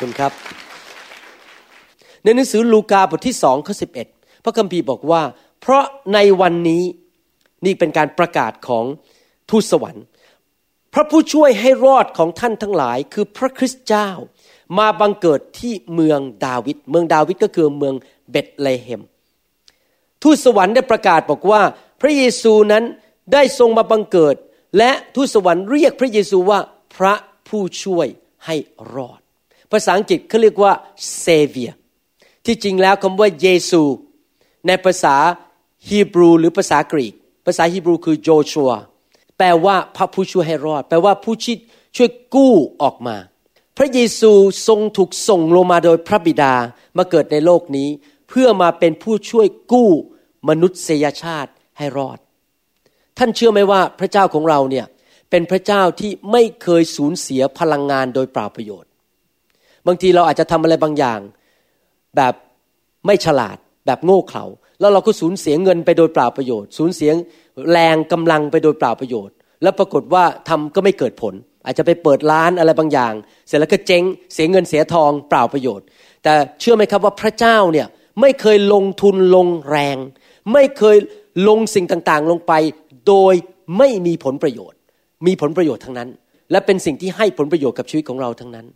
[0.00, 0.32] คุณครับ
[2.22, 4.06] ในหนังสือลูกาบทที่สองข้อสิบเอ็ด
[4.44, 5.22] พระคัมภีร์บอกว่า
[5.60, 5.84] เพราะ
[6.14, 6.82] ในวันนี้
[7.64, 8.84] นี่เป็นการประกาศของ
[9.50, 10.04] ทูตสวรรค์
[10.94, 14.10] พระผู้ช่วยให้รอดของท่านทั้งหลาย คือพระคริสต์เจ้า
[14.78, 17.94] มาบังเกิดที่เมืองดาวิดเมืองดาวิดก็คือเมือง
[18.30, 19.02] เบตเลเฮม
[20.22, 21.62] ทูตสวรรค์ได้ประกาศบอกว่า
[22.00, 22.84] พระเยซูนั้น
[23.32, 24.36] ได้ทรงมาบังเกิด
[24.78, 26.58] และทูตสวรรค์เรียกพระเยซูว่า
[26.96, 27.14] พระ
[27.48, 28.06] ผู้ช่วย
[28.46, 28.56] ให้
[28.94, 29.20] รอด
[29.72, 30.72] ภาษาอังกฤษเขาเรียกว่า
[31.24, 31.74] savior
[32.44, 33.82] ที่จริงแล้วคำว่าเยซู
[34.66, 35.16] ในภาษา
[35.88, 37.14] ฮีบรูหรือภาษากรีก
[37.46, 38.72] ภาษาฮีบรูคือโจชัว
[39.38, 41.58] แปลว่าพระผู้ช่วยให้รอด แปลว่าผู้ชิด
[41.96, 43.16] ช่วยกู้ออกมา
[43.76, 44.32] พระเยซู
[44.66, 46.54] ทรงถูกส่งลงมาโดยพระบิดา
[46.96, 47.88] มาเกิดในโลกนี้
[48.28, 49.90] เพื่อมาเป็นผู้ช่วยกู้
[50.48, 52.18] มนุษยชาติให้รอด
[53.18, 54.86] ท่านเชื่อไหมว่าพระเจ้าของเราเนี่ย
[55.30, 58.87] เป็นพระเจ้าที่ไม่เคยสูญเสียพลังงานโดยเปล่าประโยชน์
[59.86, 61.20] บางทีเราอาจจะทำอะไรบางอย่าง
[62.16, 62.34] แบบ
[63.06, 64.44] ไม่ฉลาดแบบโง่เขลา
[64.80, 67.10] แล้วเราก็สูญเสียเงินไปโดยเปล่าประโยชน์ สูญเสีย
[67.72, 71.34] แรงกำลังไปโดยเปล่าประโยชน์ แล้วปรากฏว่าทำก็ไม่เกิดผล
[71.64, 73.12] อาจจะไปเปิดร้านอะไรบางอย่าง
[73.46, 74.04] เสร็จแล้วก็เจ๊ง
[74.34, 75.86] เสียเงินเสียทองเปล่าประโยชน์
[76.22, 77.86] แต่เชื่อไหมครับว่าพระเจ้าเนี่ย
[78.20, 79.96] ไม่เคยลงทุนลงแรง
[80.52, 80.96] ไม่เคย
[81.48, 82.52] ลงสิ่งต่างๆ ลงไป
[83.08, 83.34] โดย
[83.78, 84.78] ไม่มีผลประโยชน์
[85.26, 86.08] มีผลประโยชน์ทั้งนั้น
[86.50, 88.66] และเป็นสิ่งที่ให้ผลประโยชน์กับชีวิตของเราทั้งนั้น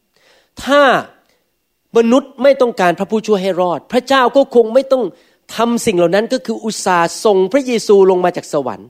[0.65, 0.83] ถ้า
[1.97, 5.05] มนุษย์ไม่ต้องการพระผู้ช่วยให้รอด พระเจ้าก็คงไม่ต้อง
[5.57, 8.89] ทำสิ่งเหล่านั้นก็คืออุตสาห์ส่งพระเยซูลงมาจากสวรรค์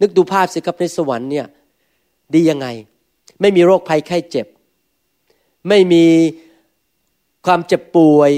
[0.00, 1.46] นึกดูภาพสิครับในสวรรค์เนี่ย
[2.34, 2.66] ดียังไง
[3.40, 4.46] ไม่มีโรคภัยไข้เจ็บ
[5.68, 6.04] ไม่มี
[7.46, 8.30] ความเจ็บป่วย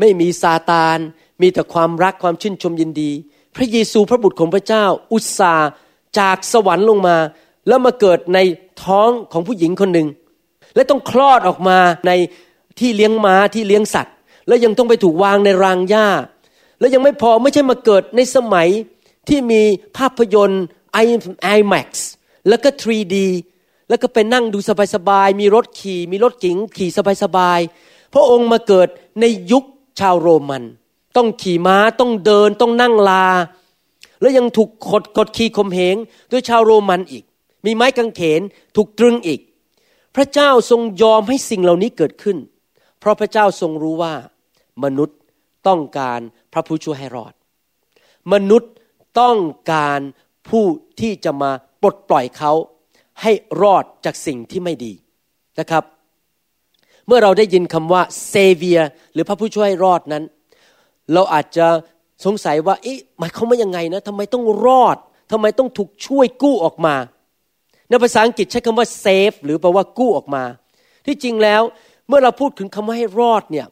[0.00, 0.98] ไม่มีซาตาน
[1.42, 3.10] มีแต่ความรักความชื่นชมยินดี
[3.56, 5.68] พระเยซูพระบุตรของพระเจ้า อุตสาห์
[6.18, 7.16] จากสวรรค์ลงมา
[7.68, 8.38] แล้วมาเกิดใน
[8.84, 10.08] ท้องของผู้หญิงคนหนึ่ง
[10.76, 12.10] และต้องคลอดออกมาใน
[12.78, 14.14] ที่เลี้ยงม้าที่เลี้ยงสัตว์
[14.46, 16.08] แล้วยังต้องไปถูกวางในรางหญ้า
[16.78, 18.68] แล้วยังไม่พอไม่ใช่มาเกิดในสมัย
[19.28, 19.62] ที่มี
[19.96, 20.64] ภาพยนตร์
[21.56, 21.88] IMAX
[22.48, 23.16] แล้วก็ 3D
[23.88, 24.58] แล้วก็ไปนั่งดู
[24.94, 26.90] สบายๆ มีรถขี่ มีรถเก๋งขี่
[27.22, 28.88] สบายๆ พระองค์มาเกิด
[29.20, 29.64] ในยุค
[30.00, 30.62] ชาวโรมัน
[31.16, 33.26] ต้องขี่ม้าต้องเดินต้องนั่งลา
[34.20, 35.96] แล้วยังถูกกดกดขี่ข่มเหง
[36.32, 37.24] ด้วยชาวโรมันอีก
[37.64, 38.40] มีไม้กางเขน
[38.76, 39.40] ถูกตรึงอีก
[40.16, 42.38] พระเจ้าทรงยอมให้สิ่งเหล่านี้เกิดขึ้น
[42.98, 44.14] เพราะพระเจ้าทรงรู้ว่า
[44.84, 45.18] มนุษย์
[45.68, 46.20] ต้องการ
[46.52, 47.32] พระผู้ช่วยให้รอด
[48.32, 48.72] มนุษย์
[49.20, 49.38] ต้อง
[49.72, 50.00] การ
[50.48, 50.64] ผู้
[51.00, 51.50] ที่จะมา
[51.82, 52.52] ปลดปล่อยเขา
[53.22, 53.32] ให้
[53.62, 54.92] รอดจากสิ่งที่ไม่ดี
[55.60, 55.84] นะครับ
[57.06, 58.80] เมื่อเราได้ยินคำว่าเซเวีย
[59.12, 60.24] หรือพระผู้ช่วยให้รอดนั้น
[61.12, 61.66] เราอาจจะ
[62.24, 64.96] สงสัยว่าเอ๊ะหมายความว่ายังไงนะทำไมต้องรอด
[65.32, 66.94] ทำไมต้องถูกช่วยกู้ออกมา
[67.88, 70.44] ในภาษาอังกฤษใช้คำว่าเซฟหรือแปลว่ากู้ออกมา
[71.06, 71.62] ที่จริงแล้ว
[72.08, 73.66] เมื่อเราพูดถึงคำว่าให้รอดเนี่ย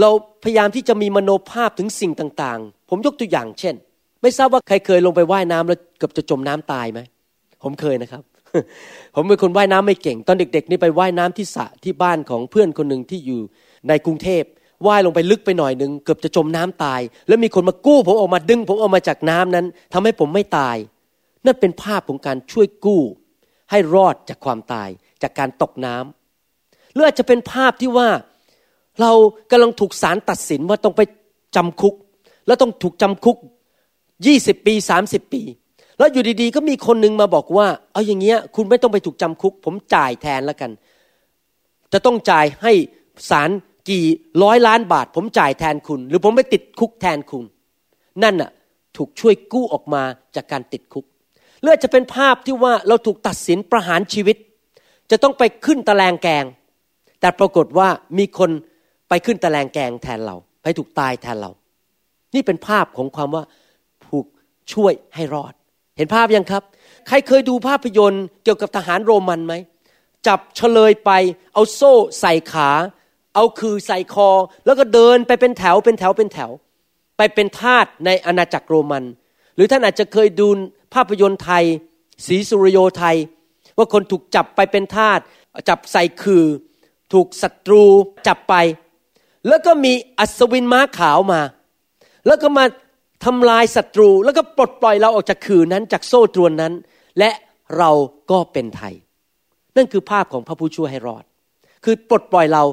[0.00, 0.10] เรา
[0.44, 3.74] พยายามที่จะมีมโนภาพถึงสิ่งต่างๆ ผมยกตัวอย่างเช่น
[4.22, 7.00] ไม่ทราบว่าใครเคยลงไปว่ายน้ำแล้วเกือบจะจมน้ำตายไหม
[7.62, 8.22] ผมเคยนะครับ
[9.14, 13.40] ผมเป็นคนว่ายน้ำไม่เก่ง ตอนเด็ก ๆ นี่ไปว่ายน้ำที่สระที่บ้านของเพื่อนคนหนึ่งที่อยู่
[13.88, 14.42] ในกรุงเทพ
[14.86, 20.76] ว่ายลงไปลึกไปหน่อยหนึ่งเกือบจะจมน้ำตาย แล้วมีคนมากู้ผมออกมาดึงผมออกมาจากน้ำนั้นทำให้ผมไม่ตาย
[21.46, 23.02] นั่นเป็นภาพของการช่วยกู้
[23.70, 24.88] ให้รอดจากความตาย
[25.22, 28.08] จากการตกน้ำหรืออาจจะเป็นภาพที่ว่า
[29.00, 29.12] เรา
[29.50, 31.02] กำลังถูกศาลตัดสินว่าต้องไป
[31.56, 31.94] จำคุก
[32.46, 33.36] แล้วต้องถูกจำคุก
[34.26, 35.42] ยี่สิบปีสามสิบปี
[35.98, 40.70] แล้วอยู่ดีๆ ก็มีคนหนึ่งมาบอกว่า เอาอย่างเงี้ยคุณไม่ต้องไปถูกจำคุก ผมจ่ายแทนแล้วกัน
[41.92, 42.72] จะต้องจ่ายให้
[43.30, 43.50] ศาล
[43.90, 44.04] กี่
[44.42, 47.44] ร้อยล้านบาท ผมจ่ายแทนคุณ หรือผมไปติดคุกแทนคุณ
[48.22, 48.50] นั่นน่ะ
[48.96, 50.02] ถูกช่วยกู้ออกมา
[50.36, 51.04] จากการติดคุก
[51.62, 54.36] เลือดจะเป็นภาพที่ว่าเราถูกตัดสินประหารชีวิต
[55.10, 56.44] จะต้องไปขึ้นตะแลงแกง
[57.20, 57.88] แต่ปรากฏว่า
[58.18, 58.50] มีคน
[59.08, 61.50] ไปขึ้นตะแลงแกงแทนเรา ไปถูกตายแทนเรา
[62.34, 63.44] นี่เป็นภาพของความว่า
[64.04, 64.26] ผูก
[64.72, 65.52] ช่วยให้รอด
[65.96, 66.62] เห็นภาพยังครับ
[67.08, 69.54] ใครเคยดูภาพยนตร์เกี่ยวกับทหารโรมันไหม
[70.26, 71.10] จับเฉลยไป
[71.54, 72.70] เอาโซ่ใส่ขา
[73.34, 74.28] เอาคือใส่คอ
[74.64, 76.50] แล้วก็เดินไปเป็นแถวเป็นแถวเป็นแถว
[77.16, 79.04] ไปเป็นทาสในอาณาจักรโรมัน
[79.56, 80.48] หรือท่านอาจจะเคยดู
[80.94, 81.64] ภาพยนตร์ไทย
[82.26, 83.16] สีสุริโยไทย
[83.76, 85.20] ว่าคนถูกจับไปเป็นทาส
[85.68, 86.44] จับใส่คือ
[87.12, 87.84] ถูกศัตรู
[88.26, 88.54] จับไป
[89.48, 91.40] แล้วก็มีอัศวินม้าขาวมา
[92.26, 92.64] แล้วก็มา
[93.24, 96.72] ทำลายศัตรู แล้วก็ปลดปล่อยเราออกจากขืนนั้นจากโซ่ตรวนนั้น
[97.18, 97.30] และ
[97.78, 97.90] เรา
[98.30, 98.94] ก็เป็นไทย
[99.76, 101.24] นั่นคือภาพของพระผู้ช่วยให้รอด
[101.84, 102.64] คือปลดปล่อยเรา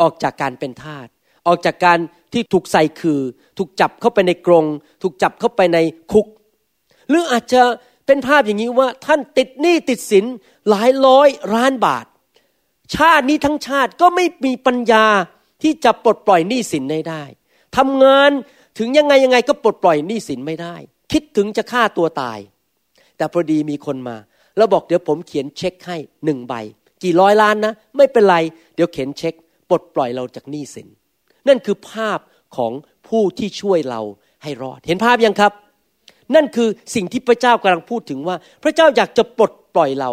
[0.00, 1.06] ออกจากการเป็นทาส
[1.46, 1.98] ออกจากการ
[2.32, 3.20] ที่ถูกใส่คือ
[3.58, 4.64] ถูกจับเข้าไปในกรง
[5.02, 5.78] ถูกจับเข้าไปใน
[6.12, 6.26] คุก
[7.08, 7.62] หรืออาจจะ
[8.06, 10.24] เป็นภาพอย่างนี้ว่าท่านติดหนี้ติดสิน
[10.68, 12.06] หลายร้อยล้านบาท
[12.96, 15.06] ชาตินี้ทั้งชาติก็ไม่มีปัญญา
[15.62, 17.24] ที่จะปลดปล่อยหนี้สินได้
[17.76, 18.30] ทำงาน
[18.78, 20.74] ถึงยังไงยังไงก็ปลดปล่อยหนี้สินไม่ได้
[21.12, 22.38] คิดถึงจะฆ่าตัวตาย
[23.16, 24.16] แต่พอดีมีคนมา
[24.56, 26.54] แล้วบอกเดี๋ยวผมเขียนเช็คให้หนึ่งใบ
[27.02, 28.36] กี่ร้อยล้านนะ ไม่เป็นไร
[28.74, 29.34] เดี๋ยวเขียนเช็ค
[29.68, 30.88] ปลดปล่อยเราจากหนี้สิน
[31.48, 32.18] นั่นคือภาพ
[32.56, 32.72] ของ
[33.08, 34.00] ผู้ที่ช่วยเรา
[34.42, 35.52] ให้รอด เห็นภาพยังครับ
[36.34, 40.10] นั่นคือสิ่งที่พระเจ้ากำลังพูดถึงว่า พระเจ้าอยากจะปลดปล่อยเรา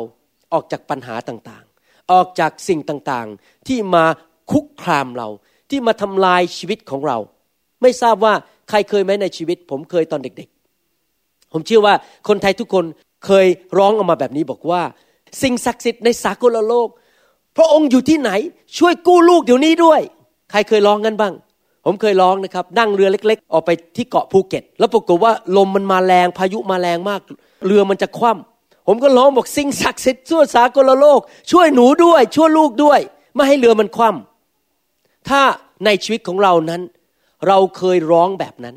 [0.53, 4.05] ออกจากปัญหาต่างๆ ออกจากสิ่งต่างๆ ที่มา
[4.51, 5.29] คุกคามเรา
[5.69, 7.17] ที่มาทำลายชีวิตของเรา
[7.81, 8.33] ไม่ทราบว่า
[8.69, 11.93] ใครเคยไหมในชีวิต ผมเคยตอนเด็กๆ ผมเชื่อว่า
[12.27, 12.85] คนไทยทุกคน
[13.25, 14.81] เคยร้องออกมาแบบนี้บอกว่า
[15.41, 16.89] สิ่งศักดิ์สิทธิ์ในสากลโลก
[17.57, 18.31] พระองค์อยู่ที่ไหน
[18.77, 20.01] ช่วยกู้ลูกเดี๋ยวนี้ด้วย
[20.51, 21.33] ใครเคยร้องกันบ้าง
[21.85, 27.21] ผมเคยร้องนะครับ นั่งเรือเล็ก ๆ ออกไปที่เกาะภูเก็ต แล้วปรากฏว่าลมมันมาแรงพายุมาแรงมาก
[27.65, 31.19] เรือมันจะคว่ำผมก็ร้องบอกสิ่งศักดิ์สิทธิ์ทั่วสากลโลก
[31.51, 32.99] ช่วยหนูด้วยช่วยลูกด้วย
[33.35, 35.41] ไม่ให้เรือมันคว่ำถ้า
[35.85, 36.81] ในชีวิตของเรานั้น
[37.47, 38.75] เราเคยร้องแบบนั้น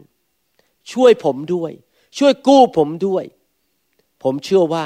[0.93, 1.71] ช่วยผมด้วย
[2.19, 3.25] ช่วยกู้ผมด้วย
[4.23, 4.85] ผมเชื่อว่า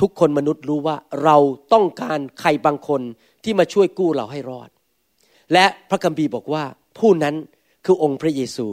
[0.00, 1.36] ทุกคนมนุษย์รู้ว่าเรา
[1.72, 3.00] ต้องการใครบางคน
[3.44, 4.68] ที่มาช่วยกู้เราให้รอด
[5.52, 6.64] และพระคัมภีร์บอกว่า
[6.98, 7.34] ผู้นั้น
[7.84, 8.66] คือองค์พระเยซู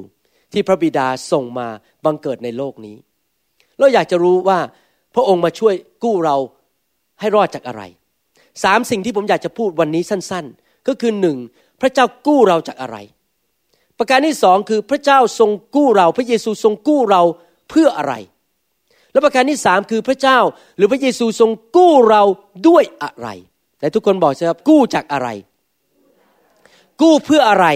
[0.54, 1.68] ที่พระบิดาส่งมา
[2.06, 2.98] บังเกิดในโลกนี้
[3.80, 4.60] เราอยากจะรู้ว่า
[5.16, 5.74] พระองค์มาช่วย
[6.04, 6.38] กู้เรา
[7.20, 7.84] ให้รอดจากอะไร
[8.64, 11.38] สามสิ่งที่ผมอยากจะพูดวันนี้สั้น ๆ ก็คือหนึ่ง
[11.82, 12.98] พระเจ้ากู้เราจากอะไร
[13.98, 17.22] ประการที่สองคือพระเจ้าทรงกู้เรา พระเยซูทรงกู้เรา
[17.70, 18.14] เพื่ออะไร
[19.12, 20.40] และประการที่สามคือพระเจ้า
[20.78, 22.24] หรือพระเยซูทรงกู้เรา
[22.68, 23.28] ด้วยอะไร
[23.80, 25.30] แต่ทุกคนบอกใช่ครับกู้จากอะไร
[27.02, 27.68] กู้เพื่ออะไร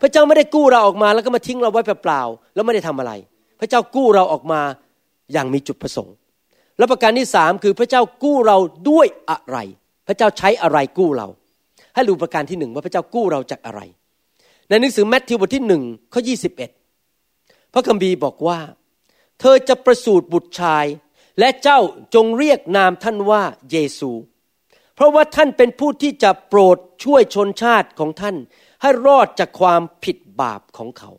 [0.00, 3.12] พระเจ้าไม่ได้กู้เราออกมาแล้วก็มาทิ้งเราไว้เปล่าๆแล้วไม่ได้ทำอะไร
[3.60, 4.60] พระเจ้ากู้เราออกมา
[5.32, 6.14] อย่างมีจุดประสงค์
[6.78, 8.58] และประการที่สามคือพระเจ้ากู้เรา
[8.90, 9.58] ด้วยอะไร
[10.06, 11.28] พระเจ้าใช้อะไรกู้เรา
[11.94, 13.80] ให้ดูประการที่หนึ่งว่าพระเจ้ากู้เราจากอะไร
[14.68, 15.82] ในหนังสือแมทธิวบทที่หนึ่ง
[16.12, 16.34] ข้อยี
[17.72, 18.58] พระคัมภีร์บอกว่า
[19.40, 20.86] เธอจะประสูติบุตรชาย
[21.38, 21.78] และเจ้า
[22.14, 24.10] จงเรียกนามท่านว่าเยซู
[24.94, 28.36] เพราะว่าท่านเป็นผู้ที่จะโปรดช่วยชนชาติของท่าน
[28.82, 31.10] ให้รอดจากความผิดบาปของเขา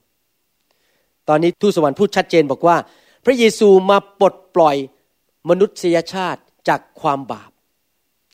[1.27, 2.77] ตอนนี้ทูตสวรรค์พูดชัดเจนบอกว่า
[3.25, 4.75] พระเยซูมาปลดปล่อย
[5.49, 7.51] มนุษยชาติจากความบาป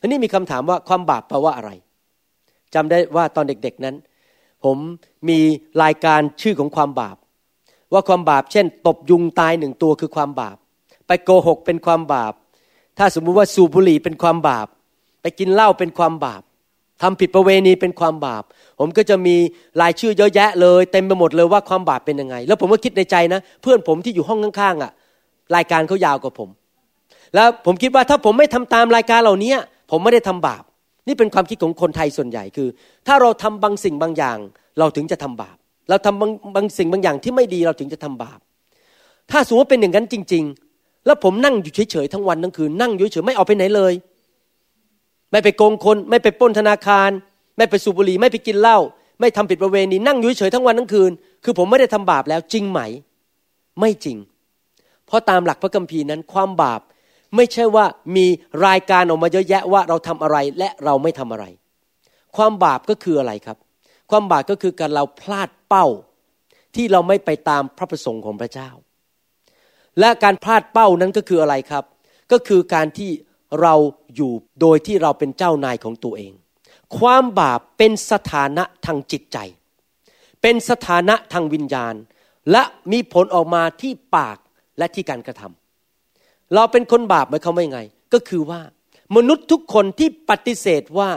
[0.00, 1.70] ทีนี้มีคำถามว่าความบาปแปลว่าอะไร
[2.74, 3.96] จำได้ว่าตอนเด็กๆนั้น
[4.64, 4.76] ผม
[5.28, 5.38] มี
[5.82, 7.16] รายการชื่อของความบาป
[7.92, 10.56] ว่าความบาปเช่น ตบยุงตายหนึ่งตัวคือความบาป
[11.06, 12.32] ไปโกหกเป็นความบาป
[12.98, 14.66] ถ้าสมมุติว่าสูบบุหรี่เป็นความบาป
[15.22, 16.42] ไปกินเหล้าเป็นความบาป
[17.02, 18.44] ทำผิดประเวณีเป็นความบาป
[18.78, 19.36] ผมก็จะมี
[19.80, 24.92] รายชื่อเยอะแยะเลยเต็มไปหมดเลยว่าความบาปเป็นยังไง แล้วผมก็คิดในใจนะ เพื่อนผมที่อยู่ห้องข้างๆอะ
[25.56, 26.48] รายการเขายาวกว่าผม
[27.34, 29.54] แล้วผมคิดว่าถ้าผมไม่ทำตามรายการเหล่านี้
[29.90, 30.62] ผมไม่ได้ทำบาป
[31.08, 32.68] นี่เป็นความคิดของคนไทยส่วนใหญ่คือ
[33.06, 34.38] ถ้าเราทำบางสิ่งบางอย่าง
[34.78, 35.56] เราถึงจะทำบาป
[35.88, 38.38] เราทำบางบางสิ่งบางอย่างที่ไม่ดีเราถึงจะทำบาป
[39.30, 40.44] ถ้าสมมติว่าเป็นอย่างนั้นจริง
[40.74, 43.92] ๆ แล้วผมนั่งอยู่เฉยๆทั้งวันทั้งคืนนั่งอยู่เฉยไม่ออกไปไหนเลย
[45.30, 47.10] ไม่ไปโกงคน ไม่ไปป้นธนาคาร
[47.56, 48.78] ไม่ไปสูบบุหรี่ไม่ไปกินเหล้า
[49.20, 51.12] ไม่ทำผิดประเวณีนั่งอยู่เฉยทั้งวันทั้งคืน
[51.44, 52.80] คือผมไม่ได้ทำบาปแล้วจริงไหม
[53.80, 54.16] ไม่จริง
[55.06, 56.80] เพราะตามหลักพระคัมภีร์นั้นความบาป
[57.36, 57.84] ไม่ใช่ว่า
[58.16, 58.26] มี
[58.66, 61.44] รายการออกมาเยอะแยะว่าเราทำอะไรและเราไม่ทำอะไร
[62.36, 63.58] ความบาปก็คืออะไรครับ
[64.10, 65.86] ความบาปก็คือการเราพลาดเป้า
[66.74, 68.70] ที่เราไม่ไปตามพระประสงค์ของพระเจ้า
[70.00, 71.84] และการพลาดเป้านั้นก็คืออะไรครับ
[72.32, 73.10] ก็คือการที่
[73.62, 73.74] เรา
[74.16, 76.32] อยู่โดยที่เราเป็นเจ้านายของตัวเอง
[76.98, 79.38] ความบาปเป็นสถานะทางจิตใจ
[80.42, 81.94] เป็นสถานะทางวิญญาณ
[82.52, 82.62] และ
[82.92, 84.38] มีผลออกมาที่ปาก
[84.78, 87.80] และที่การกระทำเราเป็นคนบาปไหมเขาไม่ไง
[88.12, 88.60] ก็คือว่า
[89.16, 91.08] มนุษย์ทุกคนที่ปฏิเสธว่า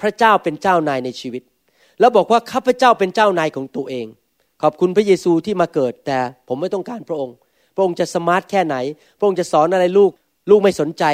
[0.00, 1.42] พระเจ้าเป็นเจ้านายในชีวิต
[2.00, 4.06] แล้วบอกว่าข้าพเจ้าเป็นเจ้านายของตัวเอง
[4.62, 6.18] ขอบคุณพระเยซูที่มาเกิดแต่
[6.48, 7.36] ผมไม่ต้องการพระองค์
[7.74, 8.76] พระองค์จะสมาร์ทแค่ไหน
[9.18, 10.10] พระองค์จะสอนอะไรลูก
[10.50, 11.04] ลูกไม่สนใจ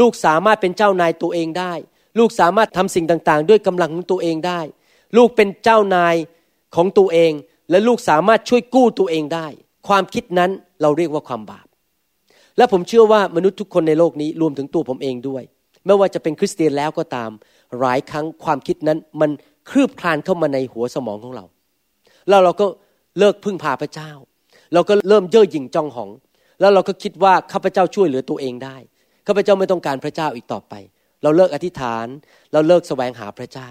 [0.00, 1.72] ลูกสามารถเป็นเจ้านายตัวเองได้
[2.18, 4.60] ลูกสามารถทำสิ่งต่างๆ ด้วยกำลังของตัวเองได้
[5.16, 6.14] ลูกเป็นเจ้านาย
[6.76, 7.32] ของตัวเอง
[7.70, 9.46] และลูกสามารถช่วยกู้ตัวเองได้
[9.88, 10.50] ความคิดนั้น
[10.82, 11.66] เราเรียกว่าความบาป
[12.56, 15.42] และผมเชื่อว่ามนุษย์ทุกคนในโลกนี้รวมถึงตัวผมเองด้วย
[15.86, 17.30] ไม่ว่าจะเป็นคริสเตียนแล้วก็ตาม
[17.80, 19.30] หลายครั้งความคิดนั้นมัน
[19.70, 21.44] คืบคลานเข้ามาในหัวสมองของเรา
[22.28, 22.66] แล้วเราก็
[23.18, 24.10] เลิกพึ่งพาพระเจ้า
[24.74, 26.10] เราก็เริ่มเย่อหยิ่งจองหอง
[26.60, 28.76] แล้วเราก็คิดว่าข้าพเจ้าช่วยเหลือตัวเองได้
[29.26, 30.74] ข้าพเจ้าไม่ต้องการพระเจ้าอีกต่อไป
[31.22, 32.06] เราเลิกอธิษฐาน
[32.52, 33.70] เราเลิกแสวงหาพระเจ้า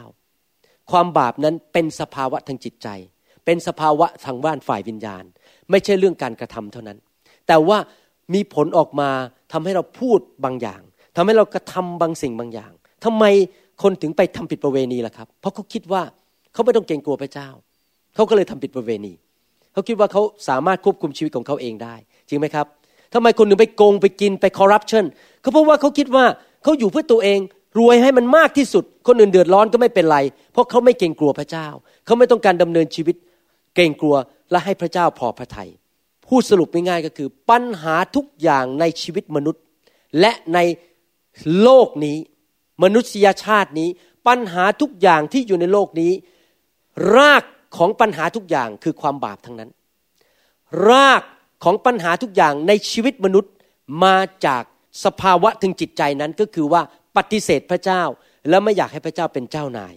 [0.91, 2.87] ความบาปนั้นเป็นสภาวะทางจิตใจ
[3.45, 5.23] เป็นสภาวะทางบ้านฝ่ายวิญญาณ
[5.71, 6.97] ไม่ใช่เรื่องการกระทำเท่านั้น
[7.47, 7.77] แต่ว่า
[8.33, 9.09] มีผลออกมา
[9.53, 10.81] ทำให้เราพูดบางอย่าง
[11.15, 12.71] ทำให้เรากระทำบางสิ่งบางอย่าง
[13.05, 13.25] ทำไม
[13.83, 16.01] คนถึงไปทำผิดประเวณีล่ะครับ เพราะเขาคิดว่า
[16.53, 17.49] เขาไม่ต้องเกรงกลัวพระเจ้า
[18.15, 19.13] เขาก็เลยทำผิดประเวณี
[19.73, 21.95] เขาคิดว่าเขาสามารถควบคุมชีวิตของเขาเองได้
[22.29, 22.67] จริงไหมครับ
[23.13, 25.05] ทำไมคนหนึ่งไปโกงไปกินไปคอร์รัปชัน
[25.43, 26.25] เขาเพราะว่าเขาคิดว่า
[26.63, 27.39] เขาอยู่เพื่อตัวเอง
[27.79, 30.17] รวยให้มันมากที่สุด คนอื่นเดือดร้อนก็ไม่เป็นไร
[30.51, 31.67] เพราะเขาไม่เกรงกลัวพระเจ้า
[32.05, 33.15] เขาไม่ต้องการดำเนินชีวิต
[33.75, 34.15] เกรงกลัว
[34.51, 35.69] และให้พระเจ้าพอพระทยัย
[36.27, 39.61] พูดสรุปง่ายๆก็คือ ปัญหาทุกอย่างในชีวิตมนุษย์
[40.19, 40.59] และใน
[41.61, 42.17] โลกนี้
[42.83, 43.89] มนุษยชาตินี้
[44.27, 46.11] ปัญหาทุกอย่างที่อยู่ในโลกนี้
[47.15, 47.43] ราก
[47.77, 49.69] ของปัญหาทุกอย่างคือความบาปทั้งนั้น
[50.89, 51.23] ราก
[51.63, 53.53] ของปัญหาทุกอย่างในชีวิตมนุษย์
[54.03, 54.63] มาจาก
[55.03, 56.81] สภาวะถึงจิตใจนั้นก็คือว่า
[57.17, 58.03] ปฏิเสธพระเจ้า
[58.49, 59.93] แล้วไม่อยากให้พระเจ้าเป็นเจ้านาย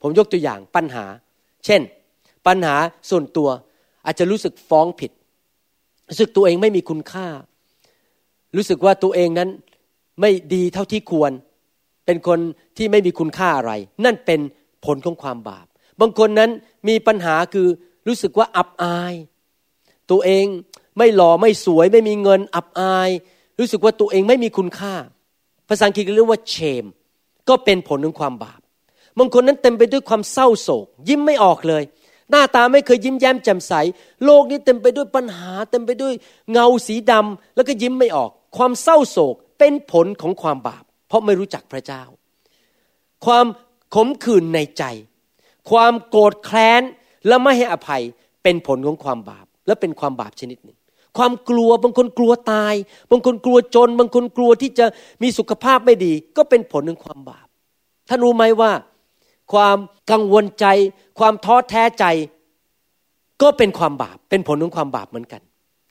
[0.00, 1.04] ผมยกตัวอย่างปัญหา
[1.64, 1.80] เช่น
[2.46, 2.76] ปัญหา
[3.10, 3.48] ส่วนตัว
[4.06, 5.10] อาจจะรู้สึกฟ้องผิด
[6.08, 7.26] รู้สึกตัวเองไม่มีคุณค่า
[8.56, 9.50] รู้สึกว่าตัวเองนั้น
[10.20, 11.32] ไม่ดีเท่าที่ควร
[12.06, 12.38] เป็นคน
[12.76, 13.72] ที่ไม่มีคุณค่าอะไร
[14.04, 14.40] นั่นเป็น
[14.84, 15.66] ผลของความบาป
[16.00, 16.50] บางคนนั้น
[16.88, 17.68] มีปัญหาคือ
[18.06, 19.14] รู้สึกว่าอับอาย
[20.10, 20.46] ตัวเอง
[20.98, 23.10] ไม่หล่อไม่สวยไม่มีเงินอับอาย
[23.58, 24.94] รู้สึกว่าตัวเองไม่มีคุณค่า
[25.68, 26.88] ภาษาอังกฤษเรียกว่า shame
[27.48, 28.60] ก็เป็นผลของความบาป
[29.18, 31.82] บางคนนั้นเต็มไปด้วยความเศร้าโศก ยิ้มไม่ออกเลย
[32.30, 33.72] หน้าตาไม่เคยยิ้มแย้มแจ่มใส
[34.24, 36.14] โลกนี้เต็มไปด้วยปัญหา เต็มไปด้วย
[36.52, 42.02] เงาสีดำแล้วก็ยิ้มไม่ออก ความเศร้าโศกเป็นผลของความบาป เพราะไม่รู้จักพระเจ้า
[43.24, 43.46] ความ
[43.94, 44.84] ขมขื่นในใจ
[45.70, 46.82] ความโกรธแค้น
[47.26, 48.02] และไม่ให้อภัย
[48.42, 50.78] เป็นผลของความบาป และเป็นความบาปชนิดหนึ่ง
[51.18, 52.74] ความกลัวบางคนกลัวตาย
[53.10, 54.86] บางคนกลัวจน บางคนกลัวที่จะ
[55.22, 57.46] มีสุขภาพไม่ดี ก็เป็นผลของความบาป
[58.08, 58.72] ท่านรู้ไหมว่า
[59.52, 59.78] ความ
[60.10, 60.66] กังวลใจ
[61.18, 62.04] ความท้อแท้ใจ
[63.42, 65.42] ก็เป็นความบาป เป็นผลของความบาปเหมือนกัน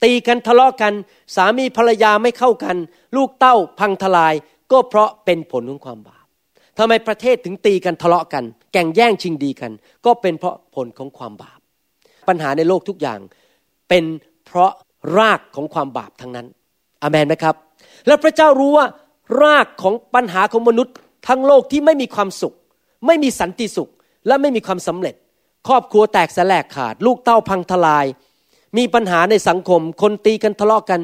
[0.04, 0.94] ตีกันทะเลาะกัน
[1.36, 2.76] สามีภรรยาไม่เข้ากัน
[3.16, 4.34] ลูกเต้าพังทลาย
[4.72, 6.26] ก็เพราะเป็นผลของความบาป
[6.78, 9.72] ทำไมประเทศถึงตีกันทะเลาะกัน แก่งแย่งชิงดีกัน
[10.06, 11.60] ก็เป็นเพราะผลของความบาป
[12.28, 13.20] ปัญหาในโลกทุกอย่าง
[13.90, 14.04] เป็น
[14.46, 14.72] เพราะ
[15.18, 16.48] รากของความบาปทั้งนั้น
[17.02, 17.56] อเมนไหมครับ
[18.08, 18.86] แล้วพระเจ้ารู้ว่า
[19.44, 20.96] รากของปัญหาของมนุษย์
[21.28, 22.54] ทั้งโลกที่ไม่มีความสุข
[23.06, 23.90] ไม่มีสันติสุข
[24.28, 25.16] และไม่มีความสำเร็จ
[25.68, 28.06] ครอบครัวแตกสลกขาด ลูกเต้าพังทลาย
[28.78, 31.00] มีปัญหาในสังคม คนตีกันทะเลาะกัน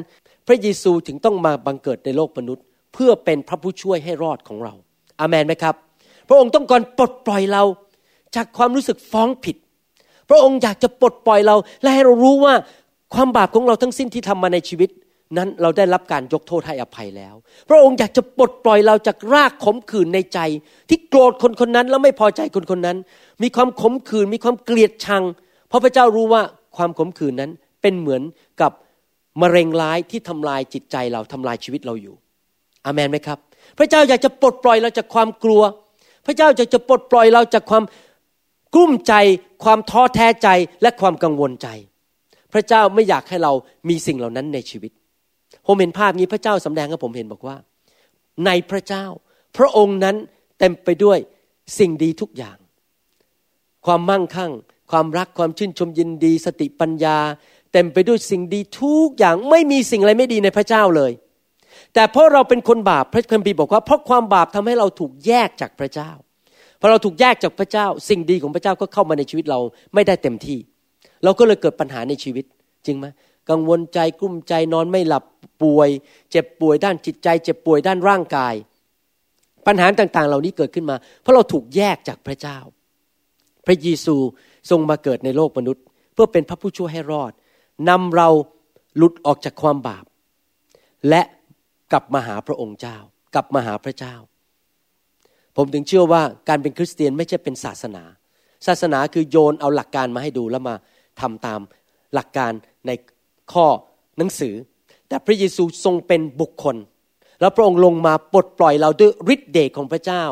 [0.46, 2.64] พระเยซูถึงต้องมาบังเกิดในโลกมนุษย์
[2.94, 4.74] เพื่อเป็นพระผู้ช่วยให้รอดของเรา
[5.20, 5.74] อเมนไหมครับ
[6.28, 7.62] พระองค์ต้องการปลดปล่อยเรา
[8.36, 9.56] จากความรู้สึกฟ้องผิด
[10.28, 12.54] พระองค์อยากจะปลดปล่อยเราและให้เรารู้ว่า
[13.14, 14.90] ความบาปของเราทั้งสิ้นที่ทำมาในชีวิต
[15.38, 17.34] นั้นเราได้รับการยกโทษให้อภัยแล้ว
[17.68, 20.38] พระองค์อยากจะปลดปล่อยเราจากรากขมขื่นในใจ
[20.88, 22.96] ที่โกรธคนคนนั้นแล้วไม่พอใจคนคนนั้น
[23.42, 25.22] มีความขมขื่นมีความเกลียดชัง
[25.68, 26.42] เพราะพระเจ้ารู้ว่า
[26.76, 27.50] ความขมขื่นนั้น
[27.82, 28.22] เป็นเหมือน
[28.60, 28.72] กับ
[29.42, 32.14] มะเร็งร้ายที่ทำลายจิตใจเราทำลายชีวิตเราอยู่
[32.84, 33.38] อามนไหมครับ
[33.78, 35.62] พระเจ้าอยากจะปลดปล่อยเราจากความกลัว
[36.26, 37.84] พระเจ้าอยากจะปลดปล่อยเราจากความ
[38.74, 39.14] กุ้มใจ
[39.64, 40.48] ความท้อแท้ใจ
[40.82, 41.68] และความกังวลใจ
[42.54, 43.52] พระเจ้าไม่อยากให้เรา
[43.88, 44.92] มีสิ่งเหล่านั้นในชีวิต
[45.66, 47.56] ผมเห็นภาพนี้พระเจ้าสำแดงให้ผมเห็นบอกว่า
[48.46, 49.04] ในพระเจ้า
[49.56, 50.16] พระองค์นั้น
[50.58, 51.18] เต็มไปด้วย
[51.78, 52.56] สิ่งดีทุกอย่าง
[53.86, 54.52] ความมั่งคั่ง
[54.90, 57.18] ความรักความชื่นชมยินดี สติปัญญา
[57.72, 61.12] เต็มไปด้วยสิ่งดีทุกอย่างไม่มีสิ่งอะไรไม่ดีในพระเจ้าเลย
[61.94, 66.10] แต่เพราะเราเป็นคนบาปพระคัมภีร์บอกว่า เพราะความบาปทำให้เราถูกแยกจากพระเจ้า
[66.80, 69.60] พอเราถูกแยกจากพระเจ้า สิ่งดีของพระเจ้าก็เข้ามาในชีวิตเรา
[69.94, 70.58] ไม่ได้เต็มที่
[71.24, 72.44] เราก็เลยเกิดปัญหาในชีวิต
[72.86, 73.06] จริงไหม
[73.50, 75.24] กังวลใจกลุ้มใจนอนไม่หลับ
[75.62, 75.88] ป่วย
[76.30, 78.54] เจ็บป่วยด้านจิตใจ เจ็บป่วยด้านร่างกาย
[79.66, 82.58] ปัญหาต่างๆ เหล่านี้เกิดขึ้นมา เพราะเราถูกแยกจากพระเจ้า
[83.66, 84.16] พระเยซู
[84.70, 85.84] ทรงมาเกิดในโลกมนุษย์
[86.14, 87.32] เพื่อเป็นพระผู้ช่วยให้รอด
[87.88, 88.28] นำเรา
[88.96, 90.04] หลุดออกจากความบาป
[91.08, 91.22] และ
[91.92, 92.96] กลับมาหาพระองค์เจ้า
[93.34, 94.14] กลับมาหาพระเจ้า
[95.56, 98.04] ผมถึงเชื่อว่าการเป็นคริสเตียนไม่ใช่เป็นศาสนา
[98.66, 100.74] ศาสนาคือโยนเอาหลักการมาให้ดูแล้วมา
[101.20, 101.60] ทำตาม
[102.14, 102.52] หลักการ
[102.86, 102.90] ใน
[103.52, 103.66] ข้อ
[104.18, 104.54] หนังสือ
[105.08, 106.76] แต่พระเยซูทรงเป็นบุคคล
[107.40, 110.24] แล้วพระองค์ลงมาปลดปล่อยเราด้วยฤทธิ์เดชของพระเจ้า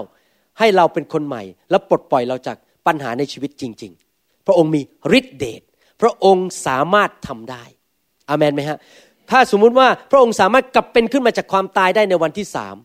[0.58, 4.80] ให้เราเป็นคนใหม่ และปลดปล่อยเราจากปัญหาในชีวิตจริง ๆ พระองค์มี
[5.18, 5.62] ฤทธิ์เดช
[6.00, 7.64] พระองค์สามารถทำได้
[8.28, 8.78] อามนไหมฮะ
[9.30, 12.76] ถ้าสมมุติว่าพระองค์สามารถกลับเป็นขึ้นมาจากความตายได้ในวันที่สาม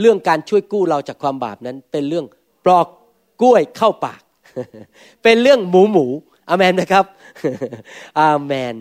[0.00, 2.26] เรื่องการช่วยกู้เราจากความบาปนั้น เป็นเรื่อง
[2.64, 2.86] ปลอก
[3.40, 4.22] กล้วยเข้าปาก
[5.22, 6.06] เป็นเรื่องหมูหมู
[6.48, 7.04] อามนนะครับ
[8.20, 8.74] อาเมน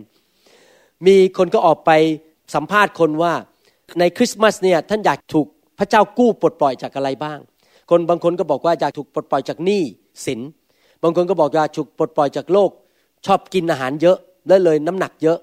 [1.05, 1.91] มีคนก็ออกไป
[2.55, 3.33] สัมภาษณ์คนว่า
[3.99, 5.47] ในคริสต์มาสเนี่ยท่านอยากถูก
[5.79, 7.39] พระเจ้ากู้ปลดปล่อยจากอะไรบ้าง
[7.89, 9.81] คนบางคนก็บอกว่าอยากถูกปลดปล่อยจากหนี้
[10.25, 10.39] สิน
[11.03, 12.71] บางคนก็บอกอยากถูกปลดปล่อยจากโรค
[13.25, 14.17] ชอบกินอาหารเยอะ
[14.47, 15.37] และเลยน้ำหนักเยอะ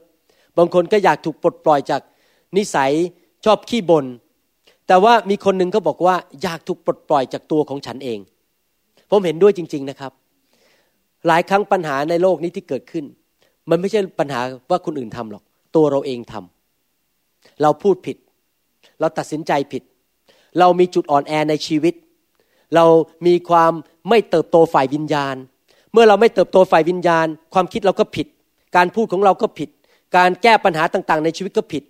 [0.58, 2.00] บางคนก็อยากถูกปลดปล่อยจาก
[2.56, 2.92] นิสัย
[3.44, 4.06] ชอบขี้บน่น
[4.86, 8.18] แต่ว่ามีคนหนึ่งก็บอกว่าอยากถูกปลดปล่อยจากตัวของฉันเอง
[9.10, 10.12] ผมเห็นด้วยจริง ๆนะครับ
[11.26, 13.04] หลายครั้งปัญหาในโลกนี้ที่เกิดขึ้น
[13.70, 15.42] มันไม่ใช่ปัญหาว่าคนอื่นทำหรอก
[15.76, 18.16] ตัวเราเองทำเราพูดผิด
[19.00, 19.82] เราตัดสินใจผิด
[20.58, 21.94] เรามีจุดอ่อนแอในชีวิต
[22.74, 22.84] เรา
[23.26, 23.72] มีความ
[24.08, 25.36] ไม่เติบโตฝ่ายวิญญาณ
[25.92, 28.26] เมื่อเราไม่เติบโตฝ่ายวิญญาณ ความคิดเราก็ผิด
[28.76, 29.68] การพูดของเราก็ผิด
[30.16, 31.82] การแก้ปัญหาต่างๆ ในชีวิตก็ผิด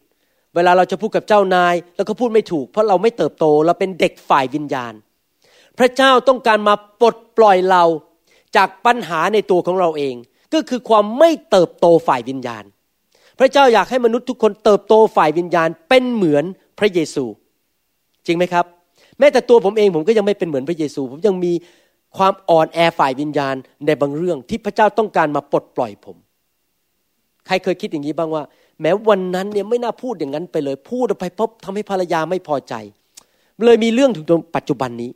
[0.54, 4.92] เวลาเราจะพูดกับเจ้านายเราก็พูดไม่ถูก เพราะเราไม่เติบโตเราเป็นเด็กฝ่ายวิญญาณ
[5.78, 7.84] พระเจ้าต้องการมาปลดปล่อยเรา
[8.56, 10.14] จากปัญหาในตัวของเราเอง
[10.54, 12.64] ก็คือความไม่เติบโตฝ่ายวิญญาณ
[13.38, 16.44] พระเจ้าอยากให้มนุษย์ทุกคนเติบโตฝ่ายวิญญาณเป็นเหมือน
[16.78, 17.24] พระเยซู
[18.26, 18.64] จริงไหมครับ
[19.18, 21.52] แม้แต่ตัวผมเองผมก็ยังไม่เป็นเหมือนพระเยซู ผมยังมี
[22.16, 23.54] ความอ่อนแอฝ่ายวิญญาณ
[23.86, 26.16] ในบางเรื่องที่พระเจ้าต้องการมาปลดปล่อยผม
[27.46, 28.42] ใครเคยคิดอย่างนี้บ้างว่า
[28.80, 32.74] แม้วันนั้นเนี่ยไม่น่าพูดอย่างนั้นไปเลย พูดไปพบทำให้ภรรยาไม่พอใจ
[33.64, 35.10] เลยมีเรื่องถึงตรงปัจจุบันนี้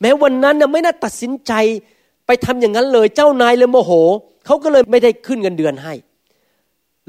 [0.00, 1.52] แม้วันนั้นเนี่ยไม่น่าตัดสินใจ
[2.26, 3.92] ไปทำอย่างนั้นเลยเจ้านายเลยโมโห
[4.46, 5.94] เขาก็เลยไม่ได้ขึ้นเงินเดือนให้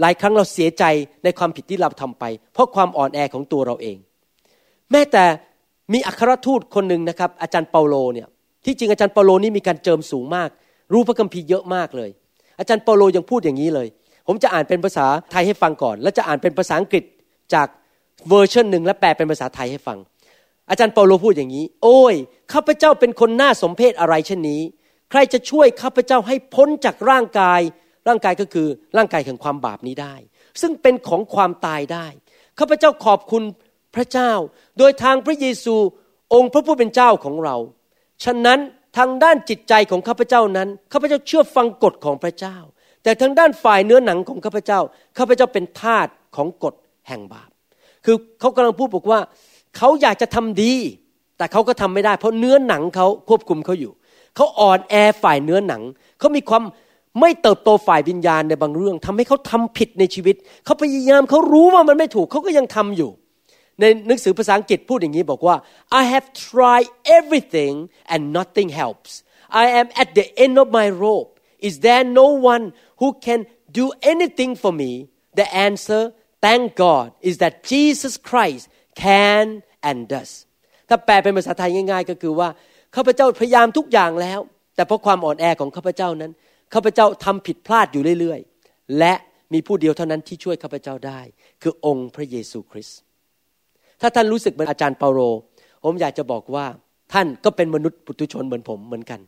[0.01, 0.83] หลายครั้งเราเสียใจ
[1.23, 3.97] ในความผิดที่เราทำไป เพราะความอ่อนแอของตัวเราเอง
[4.91, 5.23] แม้แต่
[5.93, 8.27] มีอัครทูตคนหนึ่งนะครับ อาจารย์เปาโลเนี่ย
[8.65, 10.49] ที่จริงอาจารย์เปาโลนี่มีการเจิมสูงมาก
[10.93, 12.09] รู้พระคัมภีร์เยอะมากเลย
[12.59, 13.87] อาจารย์เปาโลยังพูดอย่างนี้เลย
[14.27, 17.03] ผมจะอ่านเป็นภาษาไทยให้ฟังก่อน แล้วจะอ่านเป็นภาษาอังกฤษ
[17.53, 17.67] จาก
[18.29, 19.97] เวอร์ชันหนึ่งและแปลเป็นภาษาไทยให้ฟัง
[20.69, 22.15] อาจารย์เปาโลพูดอย่างนี้ โอ้ย
[22.53, 24.61] ข้าพเจ้าเป็นคนน่าสมเพชอะไรเช่นนี้
[25.17, 27.61] รจะช่วยข้าพเจ้าให้พ้นจากร่างกาย
[28.07, 30.15] ร่างกายก็คือร่างกายแห่งความบาปนี้ได้
[30.61, 32.07] ซึ่งเป็นของความตายได้
[32.59, 33.43] ข้าพเจ้าขอบคุณ
[33.95, 34.31] พระเจ้า
[34.77, 35.75] โดยทางพระเยซู
[36.33, 37.55] องค์พระผู้เป็นเจ้าของเรา
[38.23, 38.59] ฉะนั้น
[38.97, 42.57] ทางด้านจิตใจของข้าพเจ้านั้น ข้าพเจ้าเชื่อฟังกฎของพระเจ้า
[43.03, 44.79] แต่ทางด้านฝ่ายเนื้อหนังของข้าพเจ้า
[45.17, 46.73] ข้าพเจ้าเป็นทาสของกฎ
[47.07, 47.49] แห่งบาป
[48.05, 49.19] คือเขากำลังพูดบอกว่า
[49.77, 50.73] เขาอยากจะทำดี
[51.37, 53.91] แต่เขาก็ทำไม่ได้ เพราะเนื้อหนังเขาควบคุมเขาอยู่
[54.35, 55.81] เขาอ่อนแอฝ่ายเนื้อหนัง
[56.19, 56.63] เขามีความ
[57.19, 63.11] ไม่เติบโตฝ่ายวิญญาณในบางเรื่องทำให้เขาทำผิดในชีวิต เขาพยายามเขารู้ว่ามันไม่ถูกเขาก็ยังทำอยู่
[63.79, 65.55] ในหนังสือภาษาอังกฤษพูดอย่างนี้บอกว่า
[65.99, 67.73] I have tried everything
[68.13, 69.11] and nothing helps
[69.61, 73.91] I am at the end of my rope Is there no one who can do
[74.01, 75.09] anything for me?
[75.33, 80.31] The answer, thank God, is that Jesus Christ can and does.
[80.89, 82.49] ถ้าแปลเป็นภาษาไทยง่าย ๆ ก็คือว่า
[82.95, 84.39] ข้าพเจ้าพยายามทุกอย่างแล้ว
[84.75, 86.31] แต่เพราะความอ่อนแอของข้าพเจ้านั้น
[86.73, 89.13] ข้าพเจ้าทำผิดพลาดอยู่เรื่อยๆ และ
[89.53, 91.19] มีผู้เดียวเท่านั้นที่ช่วยข้าพเจ้าได้
[91.61, 92.99] คือองค์พระเยซูคริสต์
[94.01, 95.19] ถ้าท่านรู้สึกเหมือนอาจารย์เปาโล
[95.83, 96.65] ผมอยากจะบอกว่า
[97.13, 99.19] ท่านก็เป็นมนุษย์ปุถุชนเหมือนผมเหมือนกัน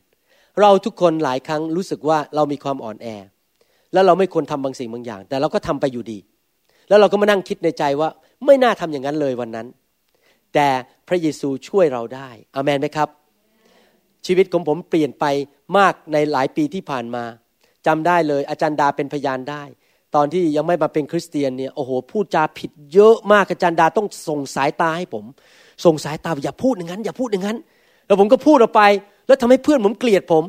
[0.62, 3.08] เราทุกคนหลายครั้งรู้สึกว่าเรามีความอ่อนแอ
[3.94, 6.20] แล้วเราไม่ควรทำบางสิ่งบางอย่าง แต่เราก็ทำไปอยู่ดี
[6.88, 8.10] แล้วเราก็มานั่งคิดในใจว่า
[8.46, 9.68] ไม่น่าทำอย่างนั้นเลยวันนั้น
[10.54, 10.68] แต่
[11.08, 13.10] พระเยซูช่วยเราได้อามนไหมครับ
[14.26, 15.26] ชีวิตของผมเปลี่ยนไป
[15.78, 17.24] มากในหลายปีที่ผ่านมา
[17.88, 19.64] จำได้เลยอาจารย์ดาเป็นพยานได้
[20.16, 25.26] ตอนที่ยังไม่มาเป็นคริสเตียนเนี่ยโอ้โหพูดจาผิดเยอะมากอาจารย์ดาต้องส่งสายตาให้ผม
[25.86, 27.58] ส่งสายตาอย่าพูดอย่างนั้น อย่าพูดอย่างนั้น
[28.06, 28.82] แล้วผมก็พูดออกไป
[29.28, 30.44] แล้วทำให้เพื่อนผมเกลียดผม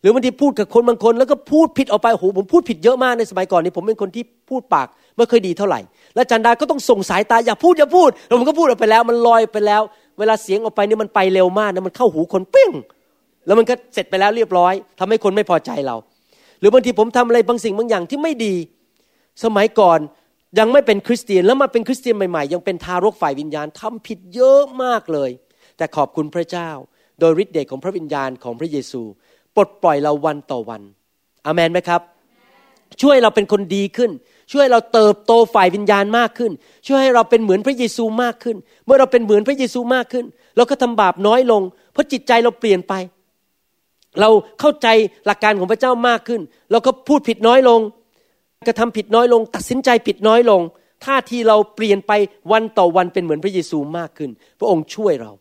[0.00, 5.80] หรือบางทีพูดกับคนบางคน แล้วก็พูดผิดออกไปโอ้โหผมพูดผิดเยอะมากในสมัยก่อนนี้ผมเป็นคนที่พูดปากไม่เคยดีเท่าไหร่
[6.14, 9.82] แล้วจันดาก็ต้องส่งสายตาอย่าพูดอย่าพูดแล้วผมก็พูดออกไปแล้ว มันลอยไปแล้ว
[10.18, 12.70] เวลาเสียงออกไปนี่มันไปเร็วมากนะมันเข้าหูคนเปี้ง
[13.46, 15.96] แล้วมันก็เสร็จไปแล้วเรียบร้อยทำให้คนไม่พอใจเรา
[16.60, 18.54] หรือบางทีผมทำอะไรบางสิ่งบางอย่างที่ไม่ดี
[19.44, 19.98] สมัยก่อน
[20.58, 25.30] ยังไม่เป็นคริสเตียนแล้วมาเป็นคริสเตียนใหม่ๆ ยังเป็นทารกฝ่ายวิญญาณทำผิดเยอะมากเลย
[25.76, 26.70] แต่ขอบคุณพระเจ้า
[27.20, 29.02] โดยฤทธิ์เดชของพระวิญญาณของพระเยซู
[29.56, 30.82] ปลดปล่อยเราวันต่อวัน
[31.46, 32.00] อามนไหมครับ
[33.02, 34.10] ช่วยเราเป็นคนดีขึ้น
[34.52, 36.52] ช่วยเราเติบโตฝ่ายวิญญาณมากขึ้น
[36.86, 40.24] ช่วยให้เราเป็นเหมือนพระเยซูมากขึ้น เมื่อเราเป็นเหมือนพระเยซูมากขึ้น
[40.56, 42.94] เราก็ทำบาปน้อยลง เพราะจิตใจเราเปลี่ยนไป
[44.20, 44.88] เราเข้าใจ
[45.26, 47.80] หลักการของพระเจ้ามากขึ้น เราก็พูดผิดน้อยลง
[48.66, 50.60] กระทำผิดน้อยลง ตัดสินใจผิดน้อยลง
[51.04, 52.12] ท่าทีเราเปลี่ยนไป
[52.52, 55.32] วันต่อวันเป็นเหมือนพระเยซูมากขึ้น พระองค์ช่วยเรา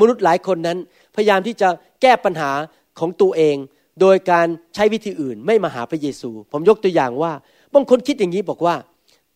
[0.00, 0.78] มนุษย์หลายคนนั้น
[1.16, 1.68] พยายามที่จะ
[2.02, 2.50] แก้ปัญหา
[2.98, 3.56] ของตัวเอง
[4.00, 7.32] โดยการใช้วิธีอื่นไม่มาหาพระเยซู ผมยกตัวอย่างว่า
[7.74, 8.74] บางคนคิดอย่างนี้บอกว่า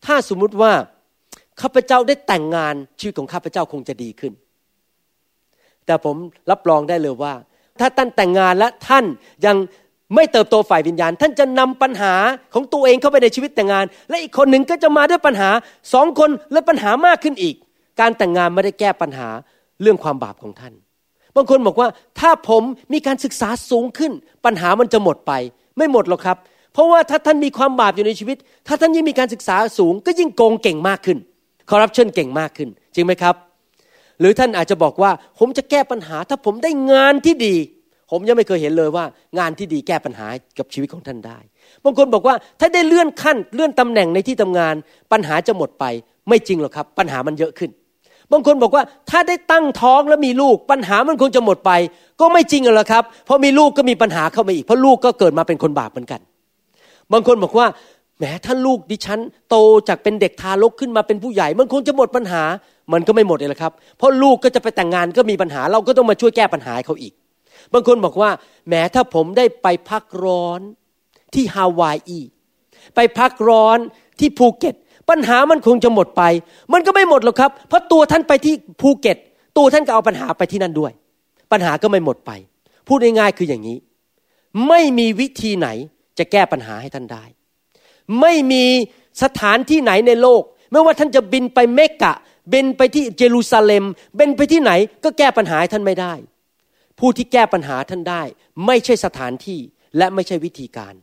[0.05, 0.71] ถ้าสมมุติว่า
[1.61, 4.33] ข้าพเจ้าได้แต่งงานชีวิตของข้าพเจ้าคงจะดีขึ้น
[5.85, 6.15] แต่ผม
[6.51, 7.33] รับรองได้เลยว่า
[7.81, 9.05] ถ้าท่านแต่งงานและท่าน
[9.45, 9.57] ยัง
[10.15, 12.13] ไม่เติบโตฝ่ายวิญญาณ ท่านจะนำปัญหา
[12.53, 15.49] ของตัวเองเข้าไปในชีวิตแต่งงาน และอีกคนหนึ่งก็จะมาด้วยปัญหา
[15.93, 17.55] สองคนและปัญหามากขึ้นอีก
[17.99, 19.27] การแต่งงานไม่ได้แก้ปัญหา
[19.81, 20.73] เรื่องความบาปของท่าน
[21.35, 21.87] บางคนบอกว่า
[22.19, 24.11] ถ้าผมมีการศึกษาสูงขึ้น
[24.45, 25.31] ปัญหามันจะหมดไป
[25.77, 26.37] ไม่หมดหรอกครับ
[26.73, 31.17] เพราะว่าถ้าท่านมีความบาปอยู่ในชีวิต ถ้าท่านยิ่งมีการศึกษาสูง ก็ยิ่งโกงเก่งมากขึ้น
[31.69, 33.35] คอร์รัปชันเก่งมากขึ้น จริงไหมครับ
[34.19, 37.55] หรือท่านอาจจะบอกว่า ผมจะแก้ปัญหา ถ้าผมได้งานที่ดี
[38.11, 39.05] ผมยังไม่เคยเห็นเลยว่า
[39.39, 41.37] งานที่ดีแก้ปัญหากับชีวิตของท่านได้
[41.83, 44.75] บางคนบอกว่าถ้าได้เลื่อนขั้นเลื่อนตำแหน่งในที่ทำงาน
[45.11, 45.85] ปัญหาจะหมดไป
[46.29, 47.71] ไม่จริงหรอกครับ ปัญหามันเยอะขึ้น
[48.31, 51.71] บางคนบอกว่าถ้าได้ตั้งท้องแล้วมีลูก ปัญหามันคงจะหมดไป
[52.21, 56.21] ก็ไม่จริงหรอกครับ เพราะมีลูกก็มีปัญหาเข้ามาอีกเพราะลูกก็เกิดมาเป็นคนบาปเหมือนกัน
[57.11, 57.67] บางคนบอกว่า
[58.17, 59.55] แหมถ้าลูกดิฉันโต
[59.87, 62.43] จากเป็นเด็กทารกขึ้นมาเป็นผู้ใหญ่ มันคงจะหมดปัญหา
[62.93, 67.13] มันก็ไม่หมดเลยละครับ เพราะลูกก็จะไปแต่งงานก็มีปัญหาเราก็ต้องมาช่วยแก้ปัญหาเขาอีก
[67.73, 68.29] บางคนบอกว่า
[68.67, 70.61] แหมถ้าผมได้ไปพักร้อน
[71.33, 72.19] ที่ฮาวายอี
[72.95, 73.77] ไปพักร้อน
[74.19, 74.75] ที่ภูเก็ต
[75.09, 76.23] ปัญหามันคงจะหมดไป
[76.73, 79.17] มันก็ไม่หมดหรอกครับ เพราะตัวท่านไปที่ภูเก็ต
[79.57, 80.91] ตัวท่านก็เอาปัญหาไปที่นั่นด้วย
[81.51, 82.31] ปัญหาก็ไม่หมดไป
[82.87, 83.77] พูดง่ายๆคืออย่างนี้
[84.67, 85.67] ไม่มีวิธีไหน
[86.17, 87.23] จะแก้ปัญหาให้ท่านได้
[88.21, 88.65] ไม่มี
[89.23, 92.13] สถานที่ไหนในโลก ไม่ว่าท่านจะบินไปเมกะ
[92.51, 93.83] บนไปที่เยรูซาเล็ม
[94.15, 94.71] เบนไปที่ไหน
[95.03, 96.13] ก็แก้ปัญหาท่านไม่ได้
[96.99, 98.21] ผู้ที่แก้ปัญหาท่านได้
[98.65, 99.59] ไม่ใช่สถานที่
[99.97, 100.93] และไม่ใช่วิธีการ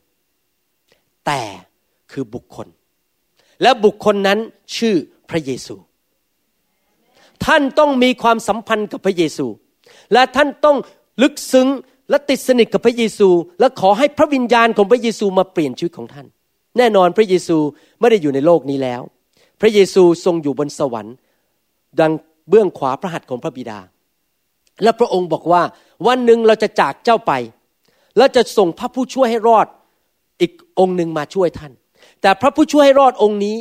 [1.27, 1.43] แต่
[2.13, 2.69] คือบุคคล
[3.63, 4.39] และบุคคลนั้น
[4.77, 4.97] ชื่อ
[5.31, 5.77] พระเยซู
[7.47, 9.47] ท่านต้องมีความสัมพันธ์กับพระเยซู
[10.13, 10.77] และท่านต้อง
[11.23, 11.69] ลึกซึ้ง
[12.11, 13.29] และติดสนิทกับพระเยซู
[13.61, 16.27] และขอให้พระวิญญาณของพระเยซูมาเปลี่ยนชีวิตของท่าน
[16.79, 17.57] แน่นอนพระเยซู
[18.01, 19.03] ไม่ได้อยู่ในโลกนี้แล้ว
[19.61, 21.15] พระเยซูทรงอยู่บนสวรรค์
[22.01, 22.13] ดัง
[22.49, 23.79] เบื้องขวาพระหัตถ์ของพระบิดา
[24.83, 25.63] และพระองค์บอกว่า
[26.07, 27.33] วันหนึ่งเราจะจากเจ้าไป
[28.17, 29.67] แล้วจะส่งพระผู้ช่วยให้รอด
[30.41, 31.73] อีกองค์หนึ่งมาช่วยท่าน
[32.23, 33.57] แต่พระผู้ช่วยให้รอดองค์นี้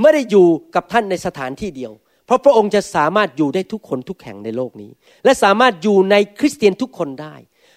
[0.00, 1.92] ไม่ได้อยู่กับท่านในสถานที่เดียว
[2.26, 4.90] เพราะพระองค์จะสามารถอยู่ได้ทุกคนทุกแห่งในโลกนี้
[5.24, 7.34] และสามารถอยู่ในคริสเตียนทุกคนได้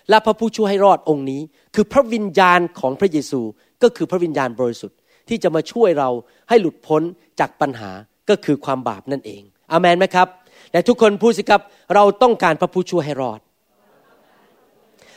[0.09, 1.41] และพระผู้ช่วยให้รอดองค์นี้
[1.75, 3.41] คือพระวิญญาณของพระเยซู
[3.83, 4.97] ก็คือพระวิญญาณบริสุทธิ์
[5.29, 6.09] ที่จะมาช่วยเรา
[6.49, 7.01] ให้หลุดพ้น
[7.39, 7.91] จากปัญหา
[8.29, 10.27] ก็คือความบาปนั่นเอง อามนไหมครับ
[10.71, 11.61] แต่ทุกคนพูดสิครับ
[11.95, 13.39] เราต้องการพระผู้ช่วยให้รอด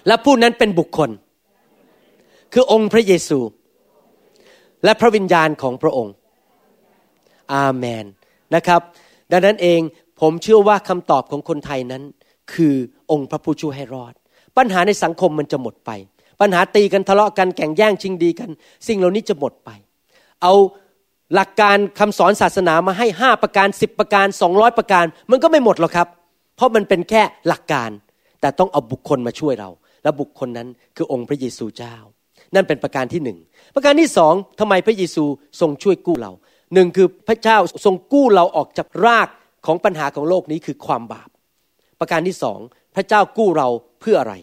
[0.06, 1.10] และผู้นั้นเป็นบุคคล
[2.52, 3.38] คือองค์พระเยซู
[4.84, 6.14] และพระวิญญาณของพระองค์
[7.54, 8.04] อาเมน
[8.54, 8.80] นะครับ
[9.32, 9.80] ดังนั้นเอง
[10.20, 12.02] ผมเชื่อว่าคำตอบของคนไทยนั้น
[12.52, 12.74] คือ
[13.10, 14.12] องค์พระผู้ช่วยให้รอด
[14.56, 15.90] ปัญหาในสังคมมันจะหมดไป
[16.40, 18.50] ปัญหาตีกันทะเลาะกันแข่งแย่งชิงดีกัน
[18.88, 19.70] สิ่งเหล่านี้จะหมดไป
[20.42, 20.52] เอา
[21.34, 26.08] หลักการคำสอนศาสนามาให้ห้าประการสิบประการสองร้อยประการ มันก็ไม่หมดหรอกครับ
[26.56, 27.90] เพราะมันเป็นแค่หลักการ
[28.40, 29.70] แต่ต้องเอาบุคคลมาช่วยเรา
[30.02, 31.96] และบุคคลนั้นคือองค์พระเยซูเจ้า
[32.54, 33.38] นั่นเป็นประการที่หนึ่ง
[33.74, 35.24] ประการที่สองทำไมพระเยซู
[35.60, 36.32] ทรงช่วยกู้เรา
[36.74, 39.28] หนึ่งคือพระเจ้าทรงกู้เราออกจากราก
[39.66, 41.28] ของปัญหาของโลกนี้คือความบาป
[42.00, 42.58] ประการที่สอง
[42.96, 43.68] พระเจ้ากู้เรา
[44.00, 44.34] เพื่ออะไร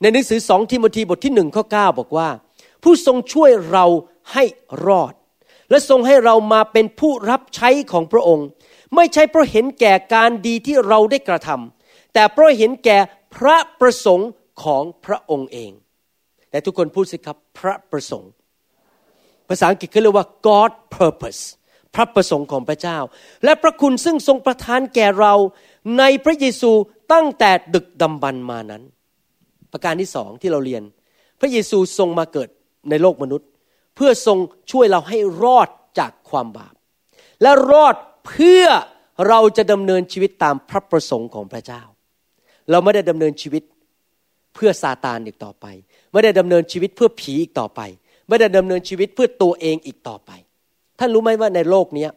[0.00, 2.28] ในหนังสือสองทิโมธีบทที่หนึ่งข้อเก้าบอกว่า
[2.82, 3.86] ผู้ทรงช่วยเรา
[4.32, 4.44] ให้
[4.86, 5.12] รอด
[5.70, 8.46] และทรงให้เรามาเป็นผู้รับใช้ของพระองค์
[8.96, 12.98] ไม่ใช่เพราะเห็นแก่การดีที่เราได้กระทำแต่เพราะเห็นแก่
[13.36, 14.30] พระประสงค์
[14.62, 15.70] ของพระองค์เอง
[16.50, 18.30] แต่ทุกคนพูดสิครับพระประสงค์
[19.48, 21.42] ภาษาอังกฤษเขาเรียกว่า God purpose
[21.94, 22.98] พระประสงค์ของพระเจ้า
[23.44, 25.34] และพระคุณซึ่งทรงประทานแก่เรา
[25.98, 26.70] ในพระเยซู
[27.12, 28.82] ตั้งแต่ดึกดำบรรมานั้น
[29.72, 30.82] ประการที่สองที่เราเรียน
[31.40, 32.48] พระเยซูทรงมาเกิด
[32.90, 33.48] ในโลกมนุษย์
[34.00, 34.38] พื่อทรง
[34.70, 36.74] ช่วยเราให้รอดจากความบาป
[37.42, 37.94] และรอด
[38.28, 38.64] เพื่อ
[39.28, 41.82] เราจะดำเนินชีวิตตามพระประสงค์ของพระเจ้า
[42.70, 43.62] เราไม่ได้ดำเนินชีวิต
[44.54, 45.66] เพื่อซาตานอีกต่อไป
[46.12, 47.80] ไม่ได้ดำเนินชีวิตเพื่อผีอีกต่อไป
[48.28, 50.30] ไม่ได้ดำเนินชีวิตเพื่อตัวเองอีกต่อไป
[50.98, 52.08] ท่านรู้ไหมว่าในโลกนี้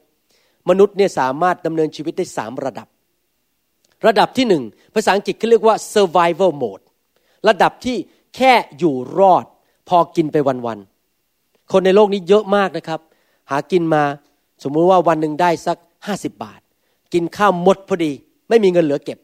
[0.70, 2.88] มนุษย์เนี่ยสามารถดำเนินชีวิตได้สามระดับ
[4.08, 6.84] ระดับที่หนึ่งภาษาอังกฤษเขาเรียกว่า survival mode
[7.48, 7.98] ระดับที่
[8.36, 9.46] แค่อยู่รอด
[9.90, 10.93] พอกินไปวันๆ
[11.72, 13.00] คนในโลกนี้เยอะมากนะครับ
[13.52, 14.04] หากินมา
[14.64, 16.62] สมมุติว่าวันหนึ่งได้สักห้าสิบบาท
[17.14, 18.12] กินข้าวหมดพอดี
[18.50, 19.20] ไม่มีเงินเหลือเก็บ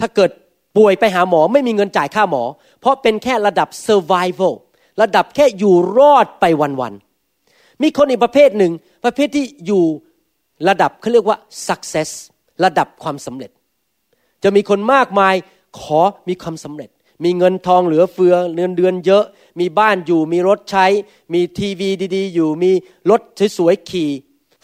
[0.00, 0.30] ถ้าเกิด
[0.76, 2.42] ป่วยไปหาหมอไม่มีเงินจ่ายค่าหมอ
[2.80, 4.54] เพราะเป็นแค่ระดับ survival
[5.02, 6.44] ระดับแค่อยู่รอดไป
[6.80, 8.72] วันๆมีคนอีกประเภทหนึ่ง
[9.04, 9.84] ประเภทที่อยู่
[10.68, 12.10] ระดับเขาเรียกว่า success
[12.64, 13.50] ระดับความสำเร็จ
[14.42, 15.34] จะมีคนมากมาย
[15.80, 16.90] ขอมีความสำเร็จ
[17.24, 19.24] มีเงินทองเหลือเฟือเงินเดือนเยอะ
[19.60, 20.86] มีบ้านอยู่ มีรถใช้
[21.34, 22.72] มีทีวีดี ๆ อยู่ มี
[23.10, 23.20] รถ
[23.58, 24.10] สวยๆขี่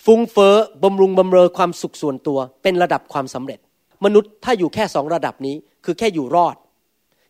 [0.05, 3.59] ฟุ้งเฟอ้อบำรุงบำเรอความสุขส่วนตัว เป็นระดับความสำเร็จ
[4.05, 6.57] มนุษย์ถ้าอยู่แค่สองระดับนี้ คือแค่อยู่รอด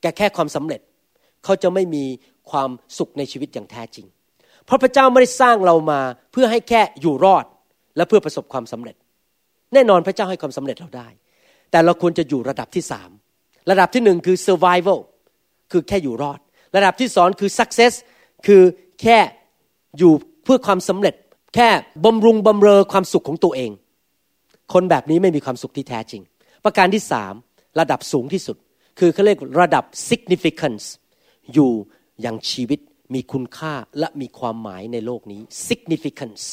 [0.03, 0.81] แกแค่ความสำเร็จ
[1.44, 2.05] เขาจะไม่มี
[2.51, 4.07] ความสุขในชีวิตอย่างแท้จริง
[4.64, 6.01] เพราะพระเจ้าไม่ได้สร้างเรามา
[6.33, 7.44] เพื่อให้แค่อยู่รอด
[7.96, 8.96] และเพื่อประสบความสำเร็จ
[9.75, 11.09] แน่นอนพระเจ้าให้ความสำเร็จเราได้
[11.70, 13.11] แต่เราควรจะอยู่ระดับที่สาม
[13.70, 14.98] ระดับที่หนึ่งคือ survival
[15.72, 16.40] คือแค่อยู่รอด
[16.76, 17.92] ระดับที่สองคือ success
[18.46, 18.62] คือ
[19.00, 19.18] แค่
[19.98, 20.12] อยู่
[20.44, 21.14] เพื่อความสำเร็จ
[21.54, 21.68] แค่
[22.04, 23.70] บำรุงบำเรอความสุขของตัวเอง
[24.72, 26.22] คนแบบนี้ไม่มีความสุขที่แท้จริง
[26.64, 27.35] ประการที่สาม
[27.80, 28.56] ระดับสูงที่สุด
[28.98, 30.85] คือเขาเรียกระดับ significance
[31.52, 31.70] อยู่
[32.22, 32.80] อย่างชีวิต
[33.14, 36.44] มีคุณค่าและมีความหมายในโลกนี้ significance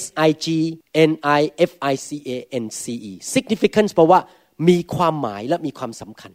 [0.00, 0.46] S I G
[1.10, 2.30] N I F I C A
[2.64, 4.20] N C E significance แปลว่า
[4.68, 6.32] มีความหมายและมีความสำคัญ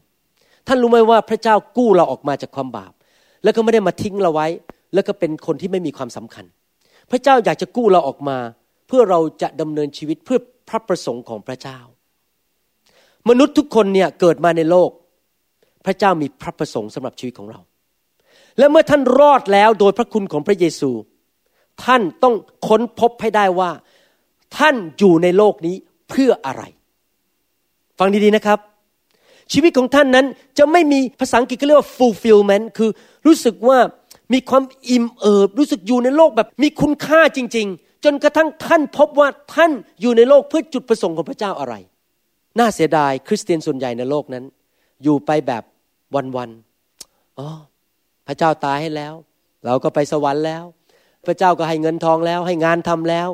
[0.68, 2.94] ท่านรู้ไหมว่าพระเจ้ากู้เราออกมาจากความบาป
[3.44, 4.48] แล้วก็ไม่ได้มาทิ้งเราไว้
[4.94, 6.46] แล้วก็เป็นคนที่ไม่มีความสำคัญ
[7.12, 8.38] พระเจ้าอยากจะกู้เราออกมา
[8.88, 11.80] เพื่อเราจะดำเนินชีวิตเพื่อพระประสงค์ของพระเจ้า
[13.30, 14.92] มนุษย์ทุกคนเนี่ยเกิดมาในโลก
[15.86, 17.60] พระเจ้ามีพระประสงค์สำหรับชีวิตของเรา
[18.58, 20.92] และเมื่อท่านรอดแล้วโดยพระคุณของพระเยซู
[21.86, 22.36] ท่านต้อง
[22.68, 23.72] ค้นพบให้ได้ว่า
[24.58, 25.76] ท่านอยู่ในโลกนี้
[26.10, 26.64] เพื่ออะไร
[28.00, 28.60] ฟังดีๆนะครับ
[29.54, 30.26] ชีวิตของท่านนั้น
[30.58, 32.90] จะไม่มีภาษาอังกฤษเขาเรียกว่า fulfillment คือ
[33.26, 33.80] รู้สึกว่า
[34.34, 41.74] มีความอิ่มเอิบ รู้สึกอยู่ในโลกแบบมีคุณค่าจริง ๆ จนกระทั่งท่านพบว่าท่านอยู่ในโลกเพื่อจุดประสงค์ของพระเจ้าอะไร
[42.60, 44.44] น่าเสียดายคริสเตียนส่วนใหญ่ในโลกนั้น
[45.04, 45.64] อยู่ไปแบบ
[46.36, 47.48] วันๆอ๋อ
[48.28, 49.14] พระเจ้าตายให้แล้ว
[49.66, 50.64] เราก็ไปสวรรค์แล้ว
[51.26, 53.28] พระเจ้าก็ให้เงินทองแล้ว ให้งานทำแล้ว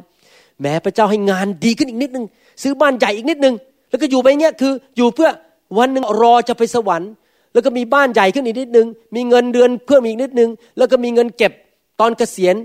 [0.62, 2.26] แม้พระเจ้าให้งานดีขึ้นอีกนิดนึง
[2.64, 3.56] ซื้อบ้านใหญ่อีกนิดนึง
[3.90, 5.30] แล้วก็อยู่ไปเงี้ยคืออยู่เพื่อ
[5.78, 7.12] วันหนึ่งรอจะไปสวรรค์
[7.54, 11.52] แล้วก็มีบ้านใหญ่ขึ้นอีกนิดนึง มีเงินเดือนเพิ่มอีกนิดนึง แล้วก็มีเงินเก็บ
[12.00, 12.56] ตอนเกษียณ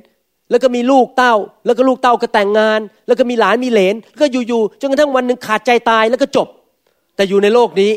[0.50, 1.34] แล้วก็มีลูกเต้า
[1.66, 6.48] แล้วก็ลูกเต้าก็แต่งงาน แล้วก็มีหลานมีเหลนแล้วก็อยู่ๆจนกระทั่งวันหนึ่งขาดใจตายแล้วก็จบ
[7.16, 7.92] แต่อยู่ในโลกนี้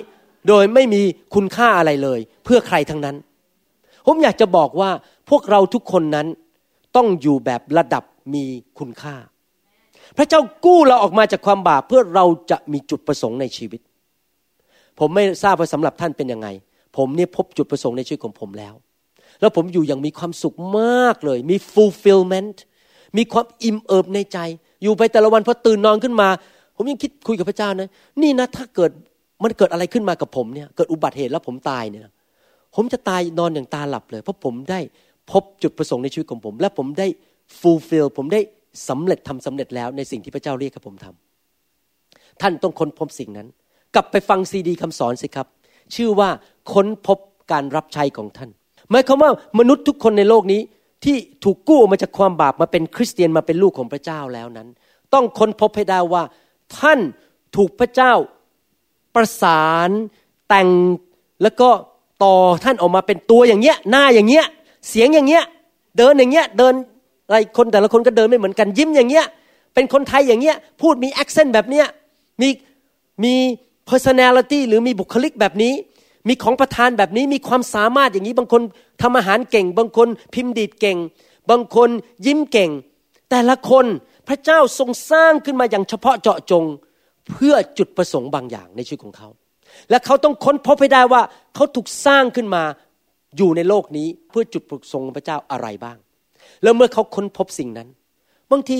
[0.47, 1.01] โดยไม่มี
[1.35, 3.15] คุณค่าอะไรเลย เพื่อใครทั้งนั้น
[4.05, 4.89] ผมอยากจะบอกว่า
[5.29, 6.27] พวกเราทุกคนนั้น
[6.95, 8.45] ต้องอยู่แบบระดับมี
[8.79, 9.15] คุณค่า
[10.17, 13.81] พระเจ้ากู้เราออกมาจากความบาปเพื่อเราจะมีจุดประสงค์ในชีวิต
[15.01, 16.47] ผมไม่ทราบว่าสำหรับท่านเป็นยังไง
[16.97, 18.73] ผมเนี่ยพบจุดประสงค์ในชีวิตของผมแล้ว
[19.41, 22.57] แล้วผมอยู่อย่างมีความสุขมากเลย มี fulfillment
[23.17, 24.37] มีความอิ่มเอิบในใจ
[24.83, 26.29] อยู่ไปแต่ละวันพอตื่นนอนขึ้นมา
[26.75, 27.89] ผมยังคิดคุยกับพระเจ้านะ
[28.21, 28.91] นี่นะถ้าเกิด
[29.43, 32.03] มันเกิดอะไรขึ้นมากับผมเนี่ย เกิดอุบัติเหตุแล้วผมตายเนี่ย
[32.75, 34.79] ผมจะตายนอนอย่างตาหลับเลย เพราะผมได้
[35.31, 37.07] พบจุดประสงค์ในชีวิตของผม และผมได้
[37.59, 38.41] fulfill ผมได้
[38.89, 43.47] สำเร็จทำสำเร็จแล้วในสิ่งที่พระเจ้าเรียกให้ผมทำท่านต้องค้นพบสิ่งนั้น
[43.95, 45.47] กลับไปฟังซีดีคำสอนสิครับ
[45.95, 46.29] ชื่อว่า
[46.73, 47.17] ค้นพบ
[47.51, 48.49] การรับใช้ของท่าน
[48.89, 50.61] หมายความว่ามนุษย์ทุกคนในโลกนี้
[51.03, 54.67] ที่ถูกกู้ออกมาจากความบาปมาเป็นคริสเตียนมาเป็นลูกของพระเจ้าแล้วนั้น
[55.13, 56.23] ต้องค้นพบให้ได้ว่า
[56.79, 56.99] ท่าน
[57.55, 58.13] ถูกพระเจ้า
[59.15, 59.89] ประสาน
[60.49, 60.69] แต่ง
[61.43, 61.69] แล้วก็
[62.23, 64.45] ต่อท่านออกมาเป็นตัวอย่างเงี้ยหน้าอย่างเงี้ย
[64.89, 65.43] เสียงอย่างเงี้ย
[65.97, 66.73] เดินอย่างเงี้ยเดิน
[67.27, 69.25] อะไรคนแต่ละคนก็เดินไม่เหมือนกันยิ้มอย่างเงี้ย
[69.73, 71.87] เป็นคนไทยอย่างเงี้ยพูดมี accent แบบเนี้ย
[72.41, 72.49] มี
[73.23, 73.35] มี
[73.89, 75.73] personality หรือมีบุคลิกแบบนี้
[76.27, 78.61] มีของประทานแบบนี้มีความสามารถอย่างนี้ บางคน
[79.01, 80.97] ทำอาหารเก่ง บางคนพิมพ์ดีดเก่ง
[81.49, 81.89] บางคน
[82.25, 82.71] ยิ้มเก่ง
[83.29, 83.85] แต่ละคน
[84.27, 86.65] พระเจ้าทรงสร้างขึ้นมาอย่างเฉพาะเจาะจง
[87.29, 89.29] เพื่อจุดประสงค์บางอย่างในชีวิตของเขา
[89.89, 91.21] และเขาต้องค้นพบให้ได้ว่า
[91.55, 92.63] เขาถูกสร้างขึ้นมา
[93.37, 95.97] อยู่ในโลกนี้เพื่อจุดประสงค์พระเจ้าอะไรบ้าง
[96.63, 97.87] แล้วเมื่อเขาค้นพบสิ่งนั้น
[98.51, 98.79] บางที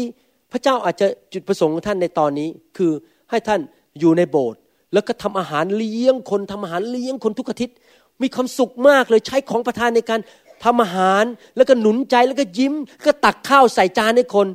[0.52, 2.92] พระเจ้าอาจจะจุดประสงค์ของท่านในตอนนี้ คือ
[3.30, 3.62] ให้ท่าน
[4.00, 4.61] อยู่ในโบสถ์
[4.94, 7.76] แล้วก็ทำอาหารเลี้ยงคนทำอาหารเลี้ยงคนทุกอาทิตย์
[8.22, 10.20] มีความสุขมากเลยใช้ของประทานในการ
[10.64, 11.24] ทำอาหาร
[11.58, 12.74] แล้วก็หนุนใจแล้วก็ยิ้ม
[13.06, 14.48] ก็ตักข้าวใส่จานให้คน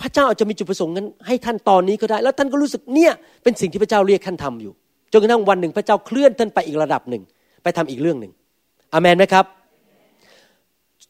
[0.00, 4.72] พระเจ้าอาจจะมีจุดประสงค์นั้นให้ท่านตอนนี้ก็ได้ แล้วท่านก็รู้สึกเนี่ยเป็นสิ่งที่พระเจ้าเรียกท่านทำอยู่
[5.12, 7.22] จนกระทั่งวันหนึ่งพระเจ้าเคลื่อนท่านไปอีกระดับหนึ่ง
[7.62, 8.32] ไปทำอีกเรื่องหนึ่ง
[8.92, 9.44] อเมนไหมครับ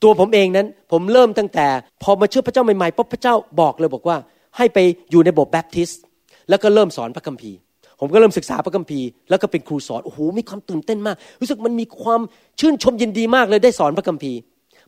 [0.03, 1.67] ตัวผมเองนั้นผมเริ่มตั้งแต่
[2.03, 4.17] พอมาเชื่อพระเจ้าใหม่ๆปุ๊บพระเจ้าบอกเลยบอกว่า
[4.57, 4.79] ให้ไป
[5.11, 6.03] อยู่ในโบสถ์แบปทิสต์
[6.49, 7.59] แล้วก็เริ่มสอนพระคัมภีร์
[8.05, 12.21] ผมก็เริ่มศึกษาพระคัมภีร์แล้วก็เป็นครูสอนโอ้โหมีความตื่นเต้นมาก รู้สึกมันมีความ
[12.61, 14.39] ชื่นชมยินดีมากเลยได้สอนพระคัมภีร์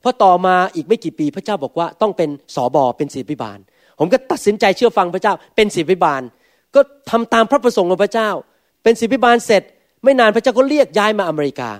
[0.03, 3.59] พอต่อมาอีกไม่กี่ปีพระเจ้าบอกว่าต้องเป็นสอบอเป็นศิบิบาล
[3.99, 6.23] ผมก็ตัดสินใจเชื่อฟังพระเจ้าเป็นศิบิบาล
[6.75, 8.31] ก็ทำตามพระประสงค์ของพระเจ้า
[8.83, 9.63] เป็นศิบิบาลเสร็จ
[10.05, 11.71] ไม่นานพระเจ้าก็เรียกย้ายมาอเมริกา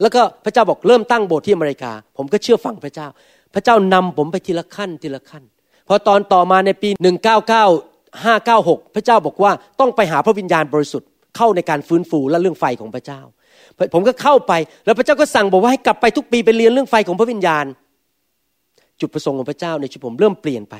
[0.00, 3.08] แล้วก็พระเจ้าบอกเริ่มตั้งโบสถ์ที่อเมริกา ผมก็เชื่อฟังพระเจ้า
[3.54, 5.42] พระเจ้านำผมไปทีละขั้นทีละขั้น
[5.88, 6.88] พอตอนต่อมาในปี
[7.46, 13.20] 199 5 9 6 พระเจ้าบอกว่าต้องไปหาพระวิญญาณบริสุทธิ์เข้าในการฟื้นฟูและเรื่องไฟของพระเจ้า
[13.94, 14.52] ผมก็เข้าไป
[14.84, 17.64] แล้วพระเจ้าก็สั่งบอกว่าให้กลับไปทุกปีไปเรียนเรื่องไฟของพระวิญญาณ
[19.00, 20.74] จุดประสงค์ของพระเจ้าในชีวิตผมเริ่มเปลี่ยนไป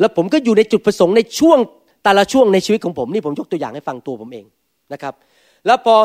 [0.00, 1.58] แล้วผมก็อยู่ในจุดประสงค์ในช่วง
[2.04, 4.44] แต่ละช่วงในชีวิตของผมนี่ผมยกตัวอย่างให้ฟังตัวผมเอง
[4.92, 5.14] นะครับ
[5.66, 5.96] แล้วพอ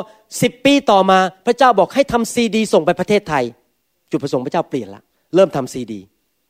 [0.41, 3.43] สิบปีต่อมาพระเจ้าบอกให้ทำซีดี ส่งไปประเทศไทย
[4.12, 5.02] จุดประสงค์พระเจ้าเปลี่ยนละ
[5.36, 6.00] เริ่มทำซีดี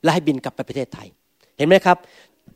[0.02, 1.08] และให้บินกลับไปประเทศไทย
[1.58, 1.96] เห็นไหมครับ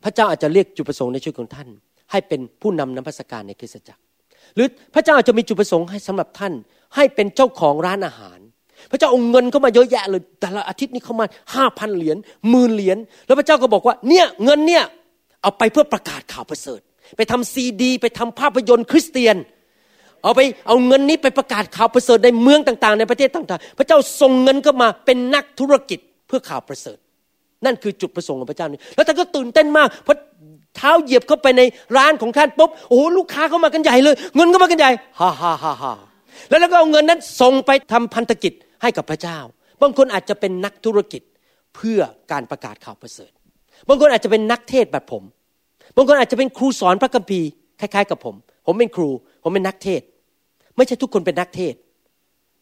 [0.05, 1.69] พระเจ้าอาจจะเรียกจุดประสงค์ในชีวิตของท่าน
[2.11, 4.01] ให้เป็นผู้นำนมัสการในคริสตจักร
[4.55, 6.53] หรือพระเจ้าอาจจะมีจุดประสงค์ให้สำหรับท่าน
[6.95, 8.39] ให้เป็นเจ้าของร้านอาหาร
[8.91, 12.17] พระเจ้าเอาเงินเข้ามาเยอะแยะเลยแต่ละอาทิตย์นี้เข้ามาห้าพันเหรียญ
[12.51, 14.85] หมื่นเหรียญแล้วพระเจ้าก็บอกว่าเนี่ยเงินเนี่ย
[15.43, 16.81] เอาไปเพื่อประกาศข่าวประเสริฐ
[17.17, 19.37] ไปทำซีดี ไปทำภาพยนตร์คริสเตียน
[20.23, 26.99] เอาไปเอาเงินนี้ไปประกาศข่าวประเสริฐในเมืองต่าง ๆ ในประเทศต่าง ๆ พระเจ้าส่งเงินเข้ามาเป็นนักธุรกิจเพื่อข่าวประเสริฐ
[27.65, 30.19] นั่นคือจุดประสงค์ของพระเจ้านี่แล้วท่านก็ตื่นเต้นมากเพราะ
[30.77, 31.63] เท้าเหยียบเข้าไปใน
[31.97, 35.93] ร้านของท่านปุ๊บโอ้โหลูกค้าเข้ามากันใหญ่เลย เงินก็มากันใหญ่ฮ่าฮ่าฮ่าฮ่า
[36.49, 39.39] แล้วแล้วก็เอาเงินนั้นส่งไปทำพันธกิจให้กับพระเจ้า
[39.83, 41.23] บางคนอาจจะเป็นนักธุรกิจ
[41.77, 42.01] เพื่อ
[42.33, 43.33] การประกาศข่าวประเสริฐ
[43.89, 45.23] บางคนอาจจะเป็นนักเทศแบบผม
[45.97, 47.49] บางคนอาจจะเป็นครูสอนพระคัมภีร์
[47.81, 48.35] คล้ายๆ กับผม
[48.67, 49.09] ผมเป็นครู
[49.43, 50.01] ผมเป็นนักเทศ
[50.77, 51.75] ไม่ใช่ทุกคนเป็นนักเทศ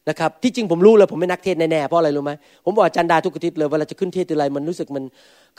[0.09, 2.31] นะครับที่จริงผมรู้เลยผมเป็นนักเทศแน่ๆเพราะอะไรรู้ไหม
[2.65, 5.03] ผมบอกอาจารย์ดาทุกอาทิตย์เลยเวลาจะขึ้นเทศอะไรมันรู้สึกมัน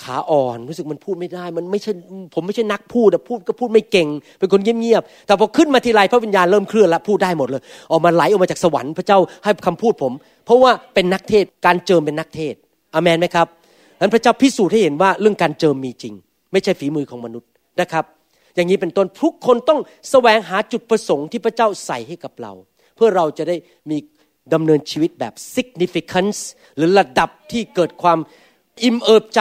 [0.02, 1.92] ขาอ่อน รู้สึกมันพูดไม่ได้ มันไม่ใช่
[2.35, 10.12] ผมไม่ใช่นักพูดพูดก็พูดไม่เก่ง เป็นคนเงียบๆแต่พอขึ้นมาทีไรพระวิญญาณเริ่มเคลื่อนล้วพูดได้หมดเลยออกมาไหลออกมาจากสวรรค์พระเจ้าให้คำพูดผม
[10.46, 12.54] เพราะว่าเป็นนักเทศการเจิมเป็นนักเทศ
[12.94, 13.46] อเมนไหมครับ
[14.00, 16.14] นั้นพระเจ้าพิสูจน์ให้เห็นว่าเรื่องการเจิมมีจริง
[16.52, 17.48] ไม่ใช่ฝีมือของมนุษย์
[17.80, 18.04] นะครับ
[18.54, 19.80] อย่างนี้เป็นต้นทุกคนต้อง
[20.11, 22.52] แสวงหาจุดประสงค์ที่พระเจ้าใส่ให้กับเรา
[22.96, 23.57] เพื่อเราจะได้
[23.90, 23.96] มี
[24.52, 26.38] ดำเนินชีวิตแบบ significance
[26.76, 28.18] หรือระดับที่เกิดความ
[28.85, 29.40] อิ่มเอิบใจ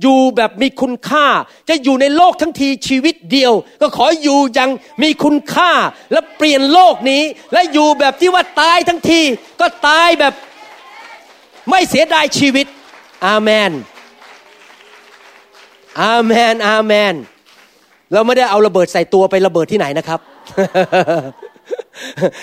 [0.00, 1.26] อยู่แบบมีคุณค่า
[1.68, 4.70] จะอยู่ในโลกทั้งทีชีวิตเดียว ก็ขออยู่ยัง
[5.02, 5.72] มีคุณค่า
[6.12, 9.20] และเปลี่ยนโลกนี้ และอยู่แบบที่ว่าตายทั้งที
[9.60, 10.34] ก็ตายแบบ
[11.70, 12.66] ไม่เสียดายชีวิต
[13.26, 13.70] อาเมน
[16.02, 17.14] อาเมน อาเมน
[18.12, 20.20] เราไม่ได้เอาระเบิดใส่ตัวไประเบิดที่ไหนนะครับ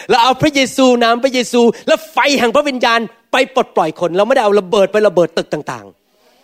[0.09, 2.99] เราเอาพระเยซูนามพระเยซู และไฟแห่งพระวิญญาณ
[3.31, 5.85] ไปปลดปล่อยคน เราไม่ได้เอาระเบิดไประเบิดตึกต่าง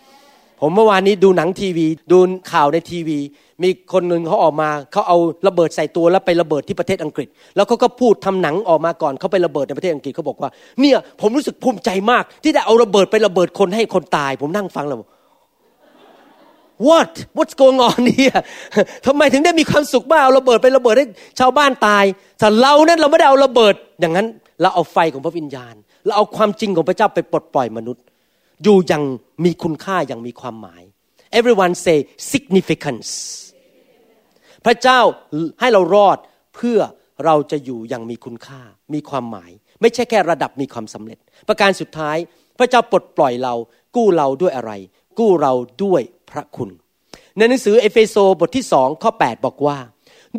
[0.02, 2.18] ๆ ผมเมื่อวานนี้ดูหนังทีวี ดู
[2.52, 3.18] ข่าวในทีวี
[3.62, 10.50] มีคนหนึ่งเขาออกมา เขาเอาระเบิดใส่ตัวแล้วไประเบิดที่ประเทศอังกฤษ แล้วเขาก็พูดทำหนังออกมาก่อนเขาไประเบิดในประเทศอังกฤษเขาบอกว่า
[10.80, 14.98] เนี่ยผมรู้สึกภูมิใจมาก ที่ได้เอาระเบิดไประเบิดคนให้คนตาย ผมนั่งฟังแล้ว
[16.88, 18.36] what what's going on เนี่ย
[19.06, 21.06] ทำไมถึงได้มีความสุขมากเอาระเบิดไประเบิดให้
[21.38, 22.04] ชาวบ้านตาย
[22.38, 24.26] แต่เรานั้นเราไม่ได้เอาระเบิด อย่างนั้น
[24.60, 28.02] เราเอาไฟของพระวิญญาณ เราเอาความจริงของพระเจ้าไปปลดปล่อยมนุษย์
[28.64, 29.04] อยู่อย่าง
[29.44, 30.82] มีคุณค่าอย่างมีความหมาย
[31.38, 31.98] everyone say
[32.32, 33.10] significance
[34.66, 35.00] พระเจ้า
[35.60, 36.18] ให้เรารอด
[36.54, 36.78] เพื่อ
[37.24, 38.60] เราจะอยู่อย่างมีคุณค่า
[38.94, 42.16] มีความหมาย ไม่ใช่แค่ระดับมีความสำเร็จ ประการสุดท้าย
[42.58, 43.54] พระเจ้าปลดปล่อยเรา
[43.96, 44.72] กู้เราด้วยอะไร
[45.18, 45.52] กู้เรา
[45.84, 46.02] ด้วย
[46.36, 46.70] ระคุณ
[47.36, 49.78] ในหนังสือเอเฟโซบทที่สองข้อ 8 บอกว่า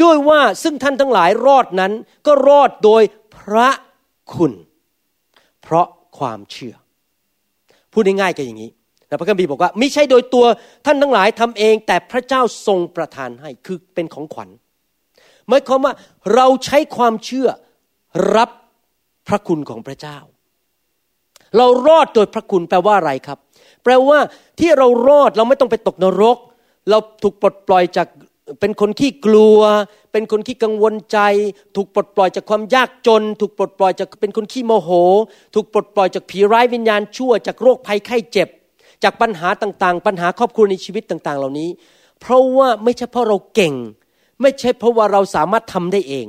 [0.02, 1.92] ด้วยว่าซึ่งท่านทั้งหลายรอดนั้น
[2.28, 3.04] ก็รอดโดย
[3.38, 3.70] พระ
[4.34, 4.52] คุณ
[5.62, 6.76] เพราะความเชื่อ
[7.92, 8.70] พูดง่ายๆก็อย่างนี้
[9.08, 10.46] แต่พระคัมภีร์บอกว่าไม่ใช่โดยตัว
[10.86, 14.50] ท่านทั้งหลายทำเอง แต่พระเจ้าทรงประทานให้คือเป็นของขวัญ
[15.48, 15.94] หมายความว่า
[16.36, 17.48] เราใช้ความเชื่อ
[18.36, 18.50] รับ
[19.28, 20.18] พระคุณของพระเจ้า
[21.58, 23.40] เรารอดโดยพระคุณแปลว่าอะไรครับ
[23.86, 24.20] แปลว่า
[24.60, 26.38] ที่เรารอดเราไม่ต้องไปตกนรก
[26.90, 28.08] เราถูกปลดปล่อยจาก
[28.62, 29.60] เป็นคนที่กลัว
[30.12, 31.20] เป็นคนที่กังวลใจ
[31.76, 34.90] ถูกปลดปล่อยจากความยากจน ถูกปลดปล่อยจากเป็นคนขี้โมโห
[35.54, 38.50] ถูกปลดปล่อยจากผีร้ายวิญญาณชั่ว จากโรคภัยไข้เจ็บ
[39.04, 41.70] จากปัญหาต่างๆ ปัญหาครอบครัวในชีวิตต่างๆ เหล่านี้
[42.22, 43.74] เพราะว่าไม่ใช่เพราะเราเก่ง
[44.42, 46.28] ไม่ใช่เพราะว่าเราสามารถทำได้เอง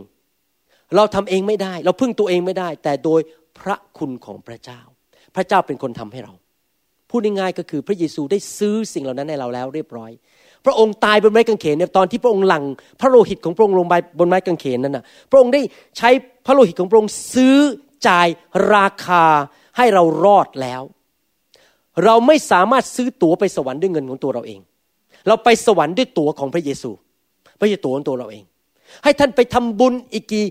[0.96, 3.20] เราทำเองไม่ได้ เราพึ่งตัวเองไม่ได้ แต่โดย
[3.58, 4.80] พระคุณของพระเจ้า
[5.34, 6.32] พระเจ้าเป็นคนทำให้เรา
[7.10, 10.10] พูดง่ายๆก็คือพระเยซูได้ซื้อสิ่งเหล่านั้นให้เราแล้วเรียบร้อย
[10.64, 12.64] พระองค์ตายบนไม้กางเขนเนี่ยตอนที่พระองค์หลัง
[13.00, 15.60] พระโลหิตของพระองค์ลงไปบนไม้กางเขนนั้นนะพระองค์ได้
[15.98, 16.10] ใช้
[16.46, 17.58] พระโลหิตของพระองค์ซื้อ
[18.08, 18.28] จ่าย
[18.74, 19.24] ราคา
[19.76, 20.82] ให้เรารอดแล้ว
[22.04, 24.60] เราไม่สามารถซื้อตั๋วไปสวรรค์ด้วยเงินของตัวเราเอง
[25.28, 26.90] เราไปสวรรค์ด้วยตั๋วของพระเยซู
[27.58, 28.44] ไม่ใช่ตั๋วของตัวเราเอง
[29.04, 30.46] ให้ท่านไปทำบุญอีกกี่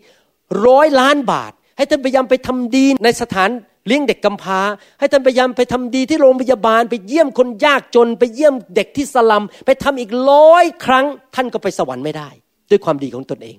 [0.68, 3.49] ร้อยล้านบาท ให้ท่านพยายามไปทำดีในสถาน
[3.88, 4.59] เลี้ยงเด็กกำพร้า
[4.99, 11.05] ให้ท่านพยายามไปทำดีที่โรงพยาบาล ไปเยี่ยมคนยากจน ไปเยี่ยมเด็กที่สลัม ไปทำอีกร้อยครั้ง
[11.36, 12.29] ท่านก็ไปสวรรค์ไม่ได้
[12.71, 13.57] ด้วยความดีของตนเอง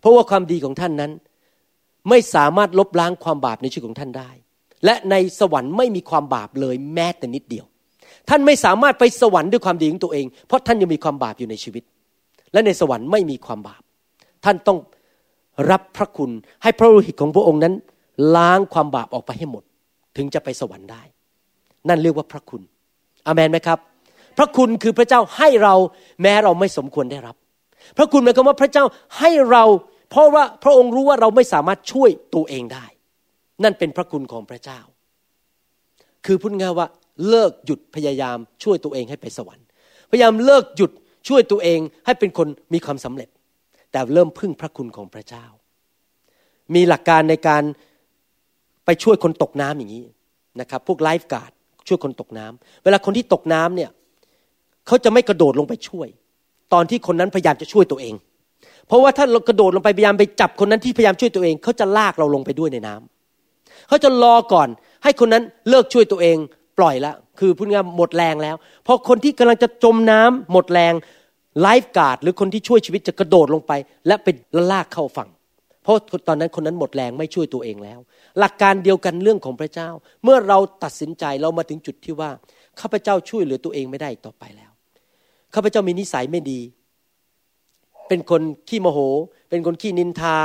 [0.00, 1.12] เพราะว่าความดีของท่านนั้น
[2.08, 4.30] ไม่สามารถลบล้างความบาปในชีวิตของท่านได้
[4.84, 7.66] และในสวรรค์ไม่มีความบาปเลยแม้แต่นิดเดียว
[8.28, 11.84] ท่านไม่สามารถไปสวรรค์ด้วยความดีของตัวเอง เพราะท่านยังมีความบาปอยู่ในชีวิต
[12.52, 13.82] และในสวรรค์ไม่มีความบาป
[14.44, 14.78] ท่านต้อง
[15.70, 16.30] รับพระคุณ
[16.62, 17.74] ให้พระโลหิตของพระองค์นั้น
[18.36, 19.64] ล้างความบาปออกไปให้หมด
[20.16, 21.02] ถึงจะไปสวรรค์ได้
[21.88, 22.62] นั่นเรียกว่าพระคุณ
[23.26, 23.78] อามนไหมครับ
[24.38, 25.74] พระคุณคือพระเจ้าให้เรา
[26.22, 27.36] แม้เราไม่สมควรได้รับ
[27.96, 28.84] พระคุณหมายความว่าพระเจ้า
[29.18, 29.64] ให้เรา
[30.10, 32.86] เพราะว่าพระองค์รู้ว่าเราไม่สามารถช่วยตัวเองได้
[33.62, 34.80] นั่นเป็นพระคุณของพระเจ้า
[36.26, 36.86] คือพูดง่ายว่า
[37.28, 39.66] เลิกหยุดพยายามช่วยตัวเองให้ไปสวรรค์
[40.10, 40.90] พยายามเลิกหยุด
[41.28, 43.28] ช่วยตัวเองให้เป็นคนมีความสำเร็จ
[43.92, 45.44] แต่เริ่มพึ่งพระคุณของพระเจ้า
[46.74, 47.62] มีหลักการในการ
[48.86, 50.04] ไปช่วยคนตกน้ำอย่างนี้
[50.60, 51.50] นะครับ พวกไลฟ์การ์ด
[51.88, 53.90] ช่วยคนตกน้ำเวลาคนที่ตกน้ำเนี่ย
[54.86, 56.08] เขาจะไม่กระโดดลงไปช่วย
[56.72, 58.14] ตอนที่คนนั้นพยายามจะช่วยตัวเอง
[58.86, 64.68] เพราะว่าถ้าเรากระโดดลงไปพยายามไปจับคนนั้นที่พยายามช่วยตัวเองเขาจะลากเราลงไปด้วยในน้ำเขาจะรอก่อน
[65.04, 66.36] ให้คนนั้นเลิกช่วยตัวเอง
[66.78, 68.56] ปล่อยล้วคือพูดง่ายหมดแรงแล้ว
[68.86, 70.94] พอคนที่กำลังจะจมน้ำหมดแรง
[71.62, 73.72] ไลฟ์การ์ดหรือคนที่ช่วยชีวิตจะกระโดดลงไป
[74.06, 74.28] และไป
[74.70, 75.28] ลากเข้าฝั่ง
[75.86, 77.98] เพราะตอนนั้นคนนั้นหมดแรงไม่ช่วยตัวเองแล้ว
[78.38, 79.88] หลักการเดียวกันเรื่องของพระเจ้า
[80.24, 82.30] เมื่อเราตัดสินใจเรามาถึงจุดที่ว่า
[82.80, 84.70] ข้าพเจ้าช่วยเหลือตัวเองไม่ได้ต่อไปแล้ว
[85.54, 86.60] ข้าพเจ้ามีนิสัยไม่ดี
[88.08, 88.98] เป็นคนขี้โมโห
[89.50, 90.36] เป็นคนขี้นินทา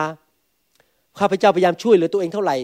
[1.19, 2.55] ข้าพเจ้าพยายามช่วยเหลือตัวเองเท่าไหร่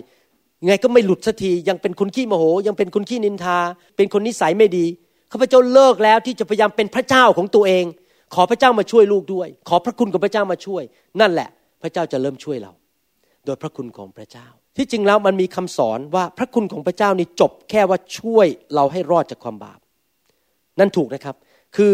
[0.66, 3.58] ไงก็ไม่หลุดสักทียังเป็นคนขี้โมโห ยังเป็นคนขี้นินทา
[3.98, 4.86] เป็นคนนิสัยไม่ดี
[5.32, 7.86] ข้าพเจ้าเลิกแล้วที่จะพยายามเป็นพระเจ้าของตัวเอง
[8.34, 10.84] ขอพระเจ้ามาช่วยลูกด้วย ขอพระคุณของพระเจ้ามาช่วย
[11.22, 11.50] นั่นแหละ
[11.82, 12.72] พระเจ้าจะเริ่มช่วยเรา
[13.46, 14.48] โดยพระคุณของพระเจ้า
[14.78, 19.80] ที่จริงแล้วมันมีคำสอนว่าพระคุณของพระเจ้านี่จบแค่ว่าช่วยเราให้รอดจากความบาป
[20.80, 21.36] นั่นถูกนะครับ
[21.76, 21.92] คือ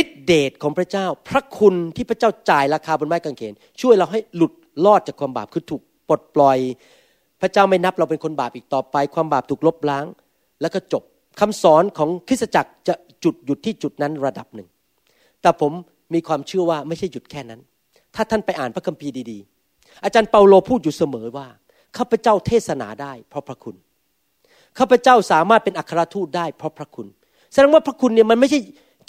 [0.00, 4.52] ฤทธิเดชของพระเจ้า พระคุณที่พระเจ้าจ่ายราคาบนไม้กางเขนช่วยเราให้หลุด
[4.86, 6.58] รอดจากความบาปคือถูกปลดปล่อย
[7.40, 10.06] พระเจ้าไม่นับเราเป็นคนบาปอีกต่อไป ความบาปถูกลบล้าง
[10.60, 11.02] แล้วก็จบ
[11.40, 12.94] คำสอนของคริสตจักรจะ
[13.24, 14.68] จุดหยุดที่จุดนั้นระดับหนึ่ง
[15.42, 15.72] แต่ผม
[16.14, 17.60] มีความเชื่อว่าไม่ใช่หยุดแค่นั้น
[18.14, 21.46] ถ้าท่านไปอ่านพระคัมภีร์ดีๆ อาจารย์เปาโลพูดอยู่เสมอว่า
[21.96, 23.76] ข้าพเจ้าเทศนาได้เพราะพระคุณ
[24.78, 27.06] ข้าพเจ้าสามารถเป็นอัครทูตได้เพราะพระคุณ
[27.52, 28.60] แสดงว่าพระคุณเนี่ยมันไม่ใช่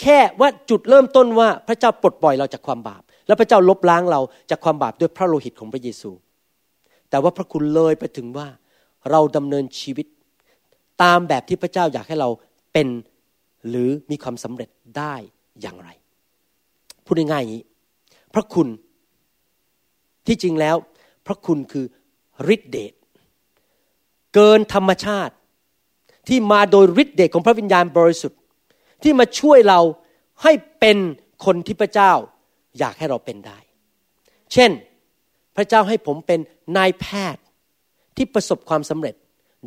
[0.02, 6.10] แค่ว่าจุดเริ่มต้นว่าพระเจ้าปลดปล่อยเราจากความบาป แล้วพระเจ้าลบล้างเราจากความบาปด้วยพระโลหิตของพระเยซู
[7.10, 8.46] แต่ว่าพระคุณเลยไปถึงว่า
[9.10, 10.06] เราดำเนินชีวิต
[11.02, 12.28] ตามแบบที่พระเจ้าอยากให้เรา
[12.72, 12.88] เป็น
[13.68, 15.14] หรือมีความสำเร็จได้
[15.60, 15.88] อย่างไร
[17.04, 17.64] พูดง่ายๆอย่างนี้
[18.34, 18.68] พระคุณ
[20.26, 20.76] ที่จริงแล้ว
[21.26, 21.86] พระคุณคือ
[22.54, 22.92] ฤทธิเดช
[24.34, 25.34] เกินธรรมชาติ
[26.28, 28.38] ที่มาโดยฤทธิเดชของพระวิญญาณบริสุทธิ์
[29.02, 29.80] ที่มาช่วยเรา
[30.42, 30.98] ให้เป็น
[31.44, 32.12] คนที่พระเจ้า
[32.78, 33.58] อยากให้เราเป็นได้
[34.52, 34.70] เช่น
[35.56, 36.40] พระเจ้าให้ผมเป็น
[36.76, 37.42] นายแพทย์
[38.16, 39.14] ที่ประสบความสำเร็จ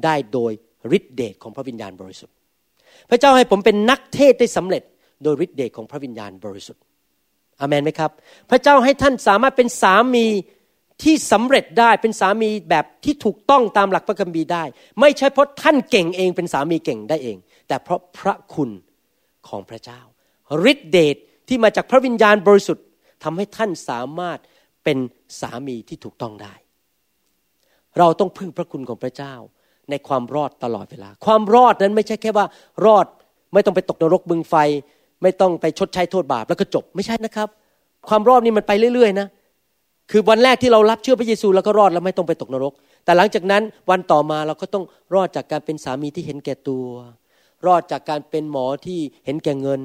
[0.03, 0.51] ได้โดย
[0.97, 2.35] ฤทธิเดชของพระวิญญาณบริสุทธิ์
[3.09, 4.83] พระเจ้าให้ผมเป็นนักเทศได้สำเร็จ
[5.23, 6.81] โดยฤทธิเดชของพระวิญญาณบริสุทธิ์
[7.59, 8.11] อเมนไหมครับ
[8.49, 10.25] พระเจ้าให้ท่านสามารถเป็นสามี
[11.03, 14.63] ที่สำเร็จได้เป็นสามีแบบที่ถูกต้องตามหลักพระคัมภีร์ได้
[14.99, 17.37] ไม่ใช่เพราะท่านเก่งเองเป็นสามีเก่งได้เอง
[17.67, 18.69] แต่เพราะพระคุณ
[19.47, 19.99] ของพระเจ้า
[20.71, 21.15] ฤทธิเดช
[21.47, 22.85] ที่มาจากพระวิญญาณบริสุทธิ์
[23.23, 24.39] ทำให้ท่านสามารถ
[24.83, 24.97] เป็น
[25.41, 26.53] สามีที่ถูกต้องได้
[27.97, 29.33] เราต้องพึ่งพระคุณของพระเจ้า
[29.89, 32.45] ในความรอดตลอดเวลา ความรอดนั้นไม่ใช่แค่ว่า
[32.85, 33.05] รอด
[33.53, 34.55] ไม่ต้องไปตกนรกบึงไฟ
[35.21, 37.49] ไม่ต้องไปชดใช้โทษบาปแล้วก็จบไม่ใช่นะครับ
[38.09, 39.27] ความรอดนี่มันไปเรื่อยๆนะ
[40.11, 42.73] คือวันแรกที่เรารับเชื่อพระเยซูแล้วก็รอดแล้วไม่ต้องไปตกนรก
[43.05, 46.87] แต่หลังจากนั้นวันต่อมาเราก็ต้องรอดจากการเป็นสามีที่เห็นแก่ตัว
[47.65, 49.81] รอดจากการเป็นหมอที่เห็นแก่เงิน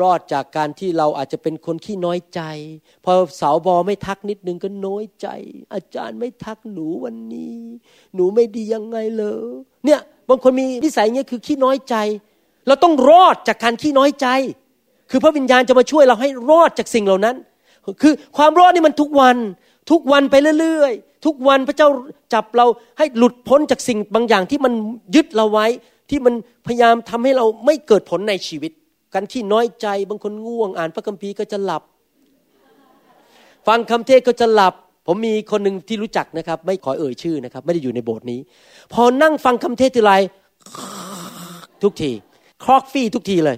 [0.00, 2.40] รอดจากการที่เราอาจจะเป็นคนขี้น้อยใจ
[3.04, 5.28] พอสาวบอไม่ทักนิดนึงก็น้อยใจ
[5.74, 7.56] อาจารย์ไม่ทักหนูวันนี้
[8.14, 9.52] หนูไม่ดียังไงเลย
[9.84, 11.96] เนี่ยบางคนมีนิสัยเงี้ยคือขี้น้อยใจ
[12.66, 14.26] เราต้องรอดจากการขี้น้อยใจ
[15.10, 17.36] คือพระวิญญาณจะมาช่วยเราให้รอดจากสิ่งเหล่านั้น
[18.02, 19.36] คือความรอดนี่มันทุกวัน
[19.90, 21.88] ทุกวันไปเรื่อยๆ ทุกวันพระเจ้า
[22.34, 22.66] จับเรา
[22.98, 24.72] ให้หลุดพ้นจากสิ่งบางอย่างที่มัน
[25.14, 25.66] ยึดเราไว้
[26.10, 26.34] ที่มัน
[26.66, 28.72] พยายามทำให้เราไม่เกิดผลในชีวิต
[29.14, 31.82] กันที่น้อยใจ บางคนง่วง อ่านพระคัมภีร์ก็จะหลับ
[33.66, 34.74] ฟังคำเทศก็จะหลับ
[35.06, 38.40] ผมมีคนหนึ่งที่รู้จักนะครับ ไม่ขอเอ่ยชื่อนะครับ ไม่ได้อยู่ในโบสถ์นี้
[38.92, 40.12] พอนั่งฟังคำเทศทีไร
[41.82, 42.10] ทุกที
[42.64, 43.56] คอกฟี่ทุกทีเลย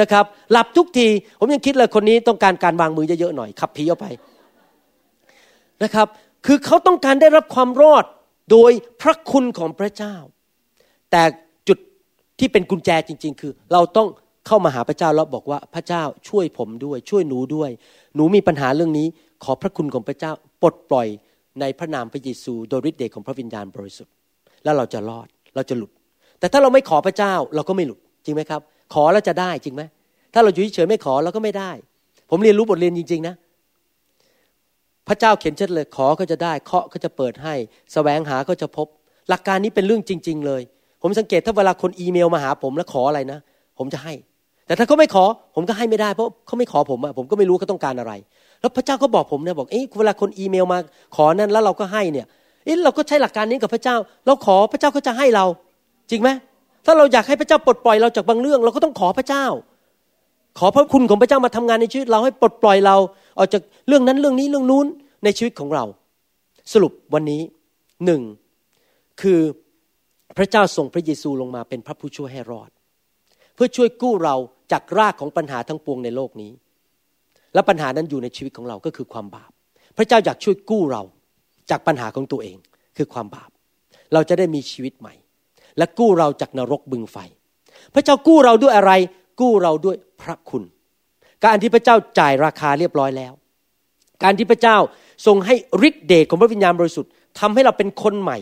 [0.00, 1.06] นะครับ หลับทุกที
[1.38, 4.06] ผมยังคิดเลยคนนี้ต้องการการวางมือเยอะๆหน่อยขับผีออกไป
[5.82, 6.06] นะครับ
[6.46, 8.04] คือเขาต้องการได้รับความรอด
[8.50, 8.72] โดย
[9.02, 10.14] พระคุณของพระเจ้า
[11.10, 11.22] แต่
[11.68, 11.78] จุด
[12.38, 14.08] ที่เป็นกุญแจจริง ๆ คือ เราต้อง
[14.46, 17.70] เข้ามาหาพระเจ้าแล้วบอกว่าพระเจ้าช่วยผมด้วย ช่วยหนูด้วย
[18.14, 19.06] หนูมีปัญหาเรื่องนี้
[19.44, 20.32] ขอพระคุณของพระเจ้า
[20.62, 21.08] ปลดปล่อย
[21.60, 24.12] ในพระนามพระเยซูโดยฤทธิ์เดชของพระวิญญาณบริสุทธิ์
[24.64, 25.90] แล้วเราจะรอดเราจะหลุด
[26.38, 28.60] แต่ถ้าเราไม่ขอพระเจ้าเราก็ไม่หลุด ริงไหมครับ
[28.94, 29.82] ขอแล้วจะได้จริงไหม
[30.32, 31.70] ถ้าเราอยู่เฉยไม่ขอเราก็ไม่ได้
[32.30, 33.34] ผมเรียนรู้บทเรียนจริง ๆ นะ
[35.08, 38.86] พระเจ้าเขียนชัดเลย ขอก็จะได้ เคาะก็จะเปิดให้สแสวงหาก็จะพบ
[39.28, 40.62] หลักการนี้เป็นเรื่องจริง ๆ เลย
[41.02, 43.38] ผมสังเกตถ้าเวลาคนอีเมลมาหาผมแล้วขออะไรนะ
[43.78, 44.14] ผมจะให้
[44.66, 45.24] แต่ถ้าเขาไม่ขอ
[45.54, 48.12] ผมก็ให้ไม่ได้เพราะเขาไม่ขอผมอะผมก็ไม่รู้เขาต้องการอะไร
[48.60, 50.78] แล้วพระเจ้าก็บอกผมนะบอกเอ๊ะเวลาคนอีเมลมา
[51.16, 52.26] ขอนั้นแล้วเราก็ให้เนี่ย
[52.64, 55.44] เอ๊ะเราก็ใช้หลักการนี้กับพระเจ้า เราขอพระเจ้าก็จะให้เรา
[56.10, 56.30] จริงไหม
[56.90, 59.46] ถ้าเราอยากให้พระเจ้าปลดปล่อยเราจากบางเรื่อง เราก็ต้องขอพระเจ้า
[60.58, 62.96] ขอพระคุณของพระเจ้ามาทำงานในชีวิตเราให้ปลดปล่อยเรา
[63.38, 64.86] ออกจากเรื่องนั้นเรื่องนี้เรื่องนู้น
[65.24, 65.84] ในชีวิตของเรา
[66.72, 67.42] สรุปวันนี้
[68.04, 68.22] หนึ่ง
[69.20, 69.40] คือ
[70.36, 72.70] พระเจ้าส่งพระเยซูลงมาเป็นพระผู้ช่วยให้รอด
[73.54, 74.34] เพื่อช่วยกู้เรา
[74.72, 76.52] จากรากของปัญหาทั้งปวงในโลกนี้
[77.54, 79.50] และปัญหานั้นอยู่ในชีวิตของเราก็คือความบาป
[79.96, 81.02] พระเจ้าอยากช่วยกู้เรา
[81.70, 82.56] จากปัญหาของตัวเอง
[82.96, 83.50] คือความบาป
[84.12, 85.14] เราจะได้มีชีวิตใหม่
[85.78, 87.16] และกู้เราจากนรกบึงไฟ
[87.94, 88.92] พระเจ้ากู้เราด้วยอะไร
[89.40, 90.62] กู้เราด้วยพระคุณ
[91.44, 93.32] การที่พระเจ้าจ่ายราคาเรียบร้อยแล้ว
[94.22, 94.76] การที่พระเจ้า
[95.26, 95.54] ทรงให้
[95.88, 97.10] ฤทธิเดชของพระวิญญาณบริสุทธิ์
[97.40, 98.38] ทำให้เราเป็นคนใหม่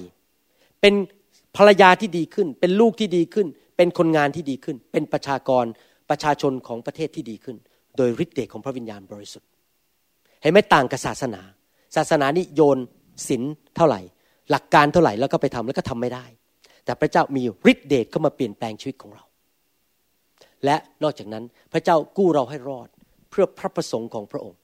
[0.81, 0.95] เป็น
[1.57, 5.65] ภรรยาที่ดีขึ้น เป็นลูกที่ดีขึ้น เป็นคนงานที่ดีขึ้น เป็นประชากร
[6.11, 7.57] ประชาชนของประเทศที่ดีขึ้น
[7.97, 9.49] โดยฤทธิเดชของพระวิญญาณบริสุทธิ์
[10.43, 11.43] เห็นไหมต่างกับศาสนา
[11.97, 12.79] ศาสนานี่โยน
[13.29, 13.43] ศีล
[13.77, 14.01] เท่าไหร่
[14.51, 16.25] หลักการเท่าไหร่แล้วก็ไปทำแล้วก็ทำไม่ได้
[16.87, 19.25] แต่พระเจ้ามีฤทธิเดชเข้ามาเปลี่ยนแปลงชีวิตของเรา
[20.65, 22.89] และนอกจากนั้นพระเจ้ากู้เราให้รอด
[23.31, 24.59] เพื่อพระประสงค์ของพระองค์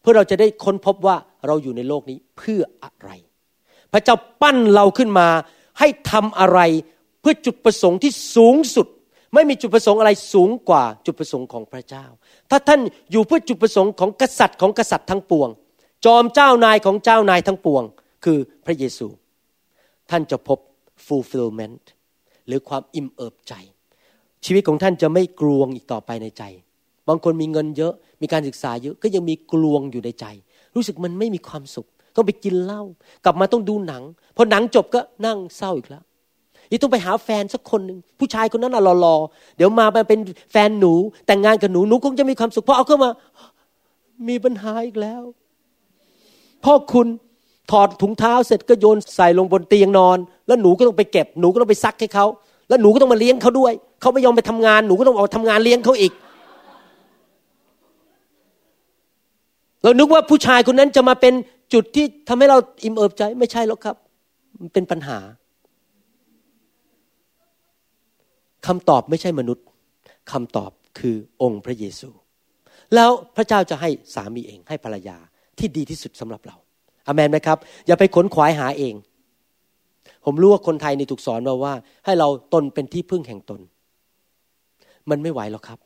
[0.00, 3.10] เพื่อเราจะได้ค้นพบว่าเราอยู่ในโลกนี้เพื่ออะไร
[3.92, 5.28] พระเจ้าปั้นเราขึ้นมา
[5.78, 6.60] ให้ทำอะไร
[7.20, 8.86] เพื่อจุดประสงค์ที่สูงสุด
[9.34, 12.04] ไม่มีจุดประสงค์อะไรสูงกว่าจุดประสงค์ของพระเจ้า
[12.50, 12.80] ถ้าท่าน
[13.12, 15.48] อยู่เพื่อจุดประสงค์ของกษัตริย์ของกษัตริย์ทั้งปวง
[16.04, 17.82] จอมเจ้านายของเจ้านายทั้งปวง
[18.24, 19.08] คือพระเยซู
[20.10, 20.58] ท่านจะพบ
[21.06, 21.84] fulfillment
[22.46, 23.54] หรือความอิ่มเอิบใจ
[24.44, 26.42] ชีวิตของท่านจะไม่กลวงอีกต่อไปในใจ
[27.08, 27.92] บางคนมีเงินเยอะ
[28.22, 30.26] มีการศึกษาเยอะก็ยังมีกลวงอยู่ในใจ
[30.74, 31.86] รู้สึกมันไม่มีความสุข
[32.16, 32.82] ต้องไปกินเหล้า
[33.24, 34.02] กลับมาต้องดูหนัง
[34.36, 36.04] พอหนังจบก็นั่งเศร้าอีกแล้ว
[36.70, 40.20] นี่ต้องไปหาแฟนสักคนหนึ่งผู้ชายคนนั้นน่ะรอๆเดี๋ยวมาเป็น
[40.52, 40.92] แฟนหนู
[41.26, 43.10] แต่งงานกับหนูหนูคงจะมีความสุขพอเอาเข้ามา
[44.28, 45.22] มีปัญหาอีกแล้ว
[46.64, 47.06] พ่อคุณ
[47.80, 52.26] อดถุงเท้าเสร็จก็โยนใส่ลงบนเตียงนอน แล้วหนูก็ต้องไปเก็บหนูก็ต้องไปซักให้เขา
[52.68, 56.12] แล้วหนูก็ต้องมาเลี้ยงเขาด้วยเขาไม่ยอมไปทำงานหนูก็ต้องออกทำงานเลี้ยงเขาอีก
[59.82, 61.34] เรานึกว่าผู้ชายคนนั้นจะมาเป็น
[61.74, 63.96] จุดที่ทำให้เราอิ่มเอิบใจไม่ใช่หรอกครับ
[64.60, 65.18] มันเป็นปัญหา
[68.66, 69.64] คำตอบไม่ใช่มนุษย์
[70.32, 72.08] คำตอบคือองค์พระเยซู
[72.94, 75.16] แล้วพระเจ้าจะให้สามีเองให้ภรรยา
[75.58, 76.56] ที่ดีที่สุดสำหรับเรา
[77.06, 78.94] อามนไหมครับ อย่าไปขนขวายหาเอง
[80.24, 81.74] ผมรู้ว่าคนไทยในถูกสอนมาว่า
[82.04, 83.60] ให้เราตนเป็นที่พึ่งแห่งตน
[85.10, 85.78] มันไม่ไหวหรอกครับ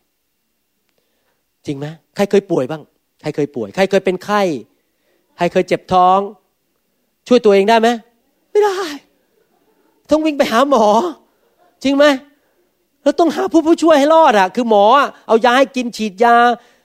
[1.66, 2.82] จริงไหมใครเคยป่วยบ้าง
[3.22, 4.42] ใครเคยป่วย ใครเคยเป็นไข้
[5.36, 6.18] ใครเคยเจ็บท้อง
[7.28, 7.88] ช่วยตัวเองได้ไหม
[8.50, 8.80] ไม่ได้
[10.10, 10.84] ต้องวิ่งไปหาหมอ
[11.84, 12.04] จริงไหม
[13.02, 14.84] เราต้องหาผู้ผู้ช่วยให้รอดอะคือหมอ
[15.28, 16.36] เอายาให้กินฉีดยา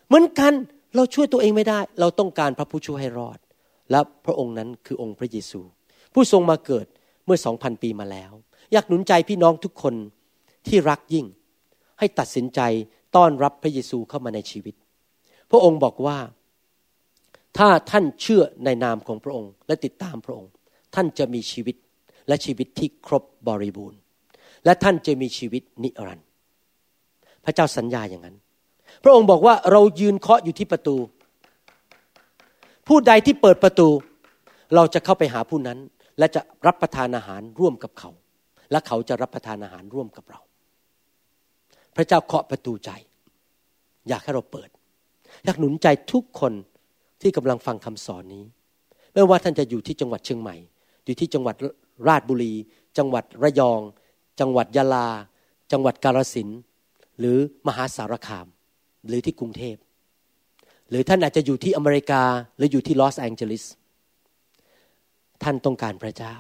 [0.08, 0.54] เหมือนกัน
[0.96, 3.38] เราช่วยตัวเองไม่ได้ เราต้องการพระผู้ช่วยให้รอด
[3.92, 5.62] และพระองค์นั้นคือองค์พระเยซู
[6.14, 6.86] ผู้ทรงมาเกิด
[7.26, 8.32] เมื่อสองพันปีมาแล้ว
[8.72, 9.96] อยากหนุนใจพี่น้องทุกคน
[10.68, 11.26] ที่รักยิ่ง
[12.00, 12.62] ให้ตัดสินใจ
[13.16, 14.76] ต้อนรับพระเยซูเข้ามาในชีวิต
[15.52, 16.18] พระองค์บอกว่า
[17.58, 20.52] ถ้าท่านเชื่อในนามของพระองค์ และติดตามพระองค์
[20.96, 21.76] ท่านจะมีชีวิต
[22.28, 24.00] และชีวิตที่ครบบริบูรณ์
[24.66, 26.28] และท่านจะมีชีวิตนิรันดร์
[27.46, 28.38] พระเจ้าสัญญาอย่างนั้น
[29.04, 30.96] พระองค์บอกว่าเรายืนเคาะอยู่ที่ประตู
[32.88, 33.90] ผู้ใดที่เปิดประตู
[34.76, 35.80] เราจะเข้าไปหาผู้นั้น
[36.20, 38.10] และจะรับประทานอาหารร่วมกับเขา
[38.72, 40.40] และเขาจะรับประทานอาหารร่วมกับเรา
[41.96, 42.90] พระเจ้าเคาะประตูใจ
[44.10, 44.70] อยากให้เราเปิด
[45.46, 46.54] อยากหนุนใจทุกคน
[47.22, 48.44] ที่กำลังฟังคำสอนนี้
[49.14, 50.56] ไม่ว่าท่านจะอยู่ที่จังหวัดเชียงใหม่
[51.06, 51.56] อยู่ที่จังหวัด
[52.08, 52.54] ราชบุรี
[52.98, 53.82] จังหวัดระยอง
[54.40, 55.08] จังหวัดยะลา
[55.72, 56.50] จังหวัดกาฬสิน
[57.20, 58.48] หรือมหาสารคาม
[59.08, 59.76] หรือที่กรุงเทพ
[60.94, 62.24] หรือท่านอาจจะอยู่ที่อเมริกา
[62.58, 63.64] หรืออยู่ที่ลอสแองเจลิส
[65.44, 66.36] ท่านต้องการพระเจ้า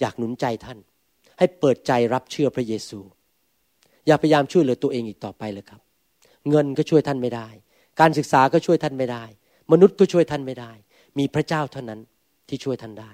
[0.00, 0.78] อยากหนุนใจท่าน
[1.38, 3.00] ให้เปิดใจรับเชื่อพระเยซู
[4.06, 5.80] อย่าพยายามช่วยเหลือตัวเองอีกต่อไปเลยครับ
[6.50, 7.48] เงินก็ช่วยท่านไม่ได้
[8.00, 9.24] การศึกษาก็ช่วยท่านไม่ได้
[9.72, 10.72] มนุษย์ก็ช่วยท่านไม่ได้
[11.18, 12.00] มีพระเจ้าเท่านั้น
[12.48, 13.12] ที่ช่วยท่านได้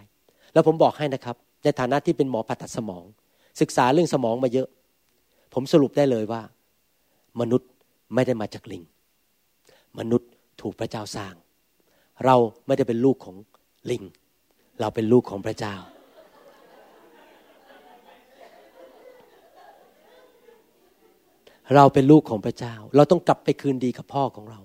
[0.53, 3.05] แล้วผมบอกให้นะครับ ในฐานะที่เป็นหมอผ่าตัดสมอง
[3.61, 4.69] ศึกษาเรื่องสมองมาเยอะ
[5.55, 6.43] ผมสรุปได้เลยว่า
[7.41, 7.69] มนุษย์
[8.15, 8.83] ไม่ได้มาจากลิง
[9.99, 11.35] มนุษย์ ถูกพระเจ้าสร้าง
[12.25, 12.37] เรา
[12.67, 13.37] ไม่ได้เป็นลูกของ
[13.91, 14.03] ลิง
[14.81, 15.77] เราเป็นลูกของพระเจ้า
[21.75, 24.61] เราเป็นลูกของพระเจ้า เราต้องกลับไปคืนดีกับพ่อของเรา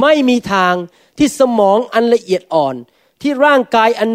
[0.00, 0.74] ไม่มีทาง
[1.18, 2.74] ที่สมองอันละเอียดอ่อน
[3.22, 4.10] ที่ร่างกายอัน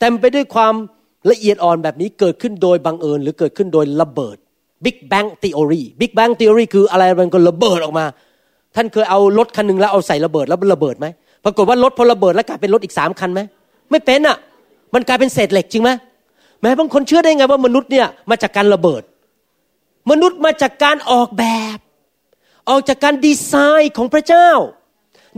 [0.00, 0.74] เต็มไปด้วยความ
[1.30, 4.36] ละเอียดอ่อนแบบนี้เกิดขึ้นโดยบังเอิญ หรือเกิดขึ้นโดยระเบิด
[4.84, 8.06] Big Bang Theory Big Bang Theory คืออะไรมันก็ระเบิดออกมา
[8.76, 11.06] ท่านเคยเอารถคันหนึ่งแล้วเอาใส่ระเบิดแล้วมันระเบิดไหม
[11.44, 13.40] ปรากฏว่ารถพอระเบิดแล้วกลายเป็นรถอีกสามคันไหม
[13.90, 14.36] ไม่เป็นอะ
[14.94, 15.90] มันกลายเป็นเศษเหล็กจริงไหม
[16.60, 19.02] แม้บางคนเชื่อได้ไงว่ามนุษย์เนี่ยมาจากการระเบิด
[20.10, 21.44] มนุษย์มาจากการออกแบ
[21.76, 21.78] บ
[22.70, 24.50] ออกจากการดีไซน์ของพระเจ้า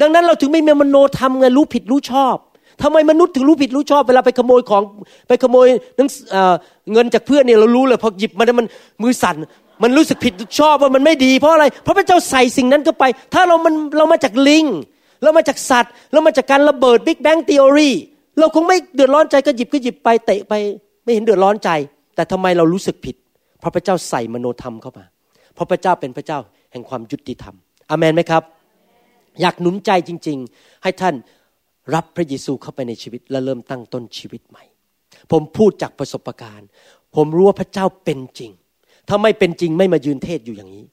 [0.01, 2.37] ดังนั้นเราถึงไม่มีมโนธรรมไงรู้ผิดรู้ชอบ
[2.83, 4.83] ทำไมมนุษย์ถึงรู้ผิดรู้ชอบเวลาไปขโมยของ
[5.29, 5.67] ไปขโมย
[5.99, 6.09] นัง
[6.93, 8.67] เงินจากเพื่อนเนี่ยเรารู้เลยพอหยิบมาแล้วมัน
[9.03, 9.37] มือสั่น
[9.83, 13.05] มันรู้สึกผิดชอบว่ามันไม่ดีเพราะอะไร เพราะพระเจ้าใส่สิ่งนั้นเข้าไป
[13.35, 14.67] ถ้าเรามันเรามาจากลิง
[15.23, 17.91] เรามาจากสัตว์ เรามาจากการระเบิดบิ๊กแบงทีโอรี
[18.39, 20.53] เราคงไม่เดือดร้อนใจก็หยิบก็หยิบไปเตะไป
[21.05, 21.71] ไม่เห็นเดือดร้อนใจ
[22.15, 23.17] แต่ทำไมเรารู้สึกผิด
[23.61, 25.05] เพราะพระเจ้าใส่มโนธรรมเข้ามา
[25.55, 26.39] เพราะพระเจ้าเป็นพระเจ้า
[26.73, 27.55] แห่งความยุติธรรม
[27.91, 28.43] อเมนไหมครับ
[29.41, 31.15] อยากหนุนใจจริง ๆ ให้ท่าน
[31.95, 34.65] รับพระเยซูเข้าไปในชีวิต และเริ่มตั้งต้นชีวิตใหม่
[35.31, 36.69] ผมพูดจากประสบการณ์
[37.17, 38.53] ผมรู้ว่าพระเจ้าเป็นจริง
[39.09, 40.85] ถ้าไม่เป็นจริงไม่มายืนเทศอยู่อย่างนี้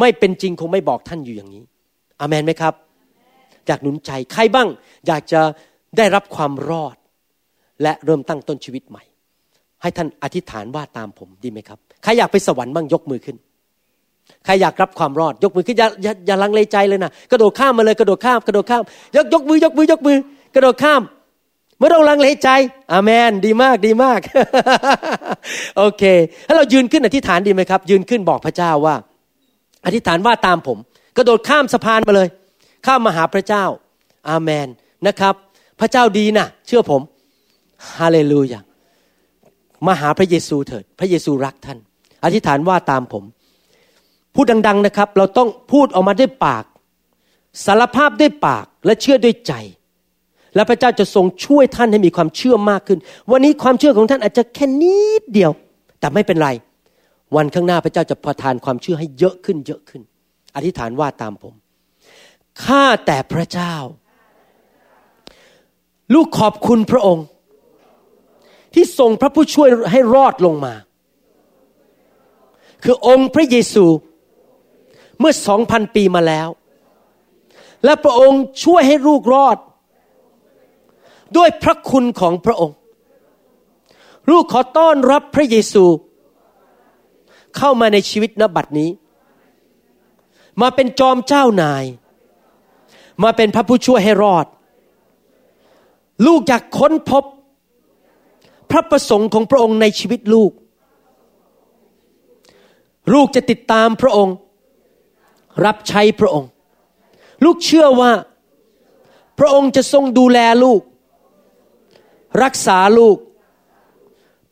[0.00, 1.62] ไม่เป็นจริงคงไม่บอกท่านอยู่อย่างนี้
[2.20, 2.74] อามนไหมครับ
[3.66, 4.68] อยากหนุนใจใครบ้าง
[5.06, 5.40] อยากจะ
[5.96, 6.96] ได้รับความรอด
[7.82, 9.02] และเริ่มตั้งต้นชีวิตใหม่
[9.82, 13.36] ให้ท่านอธิษฐานว่าตามผมดีไหมครับใครอยากไปสวรรค์บ้างยกมือขึ้น
[14.44, 18.82] ใครอยากรับความรอด ยกมือขึ้นอย่าอย่าอย่าลังเลใจเลยนะกระโดดข้ามมาเลยกระโดดข้ามกระโดดข้าม
[19.16, 20.16] ยกยกมือยกมือยกมือ
[20.54, 21.02] กระโดดข้าม
[21.78, 22.48] ไม่ต้องลังเลใจ
[22.92, 24.20] อาเมน ดีมากดีมาก
[25.78, 26.02] โอเค
[26.46, 28.96] ถ้าเรายืนขึ้นอธิษฐานดีไหมครับ ยืนขึ้นบอกพระเจ้าว่า
[29.86, 30.78] อธิษฐานว่าตามผม
[31.16, 32.28] กระโดดข้ามสะพานมาเลย
[32.86, 33.64] ข้ามมาหาพระเจ้า
[34.28, 34.66] อาเมน
[35.06, 35.34] นะครับ
[35.80, 37.02] พระเจ้าดีนะเชื่อผม
[37.98, 38.60] ฮาเลลูยา
[39.86, 41.78] มาหาพระเยซูเถิด พระเยซูรักท่าน
[42.24, 43.24] อธิษฐานว่าตามผม
[44.34, 46.64] พูดดัง ๆนะครับ เราต้องพูดออกมาด้วยปาก
[47.64, 49.52] สารภาพด้วยปากและเชื่อด้วยใจ
[50.54, 52.98] และพระเจ้าจะทรงช่วยท่านให้มีความเชื่อมากขึ้น
[53.30, 55.52] วันนี้ความเชื่อของท่านอาจจะแค่นิดเดียว
[56.00, 56.50] แต่ไม่เป็นไร
[57.36, 60.02] วันข้างหน้าพระเจ้าจะประทานความเชื่อให้เยอะขึ้นเยอะขึ้น
[60.56, 61.54] อธิษฐานว่าตามผม
[62.64, 63.74] ข้าแต่พระเจ้า
[66.14, 67.26] ลูกขอบคุณพระองค์
[68.74, 70.74] ที่ทรงพระผู้ช่วยให้รอดลงมา
[72.84, 73.86] คือองค์พระเยซู
[75.18, 76.48] เมื่อสองพันปีมาแล้ว
[77.84, 79.56] และพระองค์ช่วยให้ลูกรอด
[81.36, 82.76] ด้วยพระคุณของพระองค์
[84.30, 85.84] ลูกขอต้อนรับพระเยซู
[87.56, 88.90] เข้ามาในชีวิตนบัดนี้
[90.60, 91.84] มาเป็นจอมเจ้านาย
[93.22, 94.46] มาเป็นพระผู้ช่วยให้รอด
[96.26, 97.24] ลูกอยากค้นพบ
[98.70, 100.52] พระประสงค์ของพระองค์ในชีวิตลูก
[103.14, 104.34] ลูกจะติดตามพระองค์
[105.64, 106.50] รับใช้พระองค์
[107.44, 108.12] ลูกเชื่อว่า
[109.38, 110.80] พระองค์จะทรงดูแลลูก
[112.42, 113.18] รักษาลูก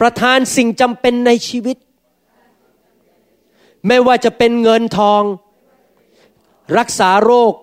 [0.01, 1.77] ประทานสิ่งจำเป็นในชีวิต
[3.87, 5.23] ไม่ว่าจะเป็นเงินทอง
[6.79, 7.55] รักษาโรค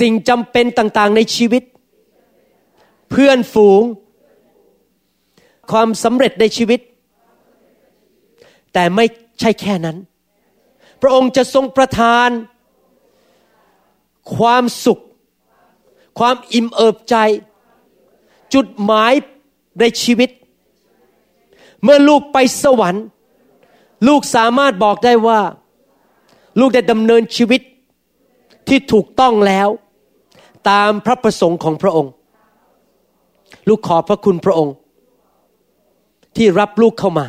[0.00, 1.62] สิ่งจำเป็นต่างๆในชีวิต
[3.10, 3.82] เพื่อนฝูง
[5.70, 6.80] ความสำเร็จในชีวิต
[8.72, 9.04] แต่ไม่
[9.40, 9.96] ใช่แค่นั้น
[11.00, 12.28] พระองค์จะทรงประทาน
[14.36, 15.02] ความสุข
[16.18, 17.16] ความอิ่มเอิบใจ
[18.54, 19.12] จุดหมาย
[19.80, 20.30] ในชีวิต
[21.82, 23.04] เมื่อลูกไปสวรรค์
[24.08, 25.40] ลูกสามารถบอกได้ว่า
[26.60, 27.60] ลูกได้ดำเนินชีวิต
[28.68, 29.68] ที่ถูกต้องแล้ว
[30.70, 32.12] ตามพระประสงค์ของพระองค์
[33.68, 34.74] ลูกขอบพระคุณพระองค์
[36.36, 37.26] ที่รับลูกเข้ามา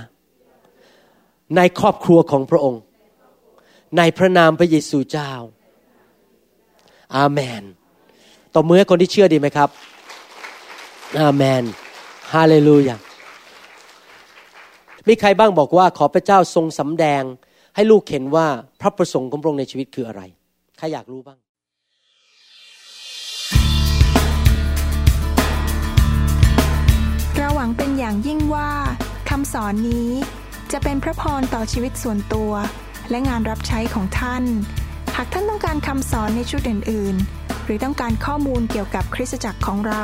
[1.56, 2.82] ในครอบครัวของพระองค์
[3.98, 5.32] ในพระนามพระเยซูเจ้า
[7.16, 7.64] อาเมน
[8.54, 9.70] ต่อมือให้คนที่เชื่อดีไหมครับ
[11.20, 11.64] อาเมน
[12.34, 12.98] ฮาเลลูยา
[15.08, 17.24] มีใครบ้างบอกว่าขอพระเจ้าทรงสำแดง
[17.76, 18.48] ให้ลูกเห็นว่า
[18.82, 20.22] พระประสงค์ของพระองค์ในชีวิตคืออะไร
[20.78, 21.40] ใครอยากรู้บ้าง
[27.36, 28.72] เราหวังเป็นอย่างยิ่งว่า
[29.30, 30.10] คำสอนนี้
[30.72, 32.52] จะเป็นพระพรต่อชีวิตส่วนตัว
[33.10, 34.44] และงานรับใช้ของท่าน
[35.16, 40.04] หากท่านต้องการคำสอนในชุดอื่น ๆ หรือต้องการข้อมูลเกี่ยวกับคริสตจักรของเรา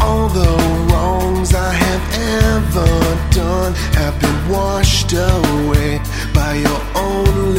[0.00, 0.52] All the
[0.90, 2.04] wrongs I have
[2.44, 2.92] ever
[3.30, 6.00] done have been washed away
[6.32, 7.57] by your only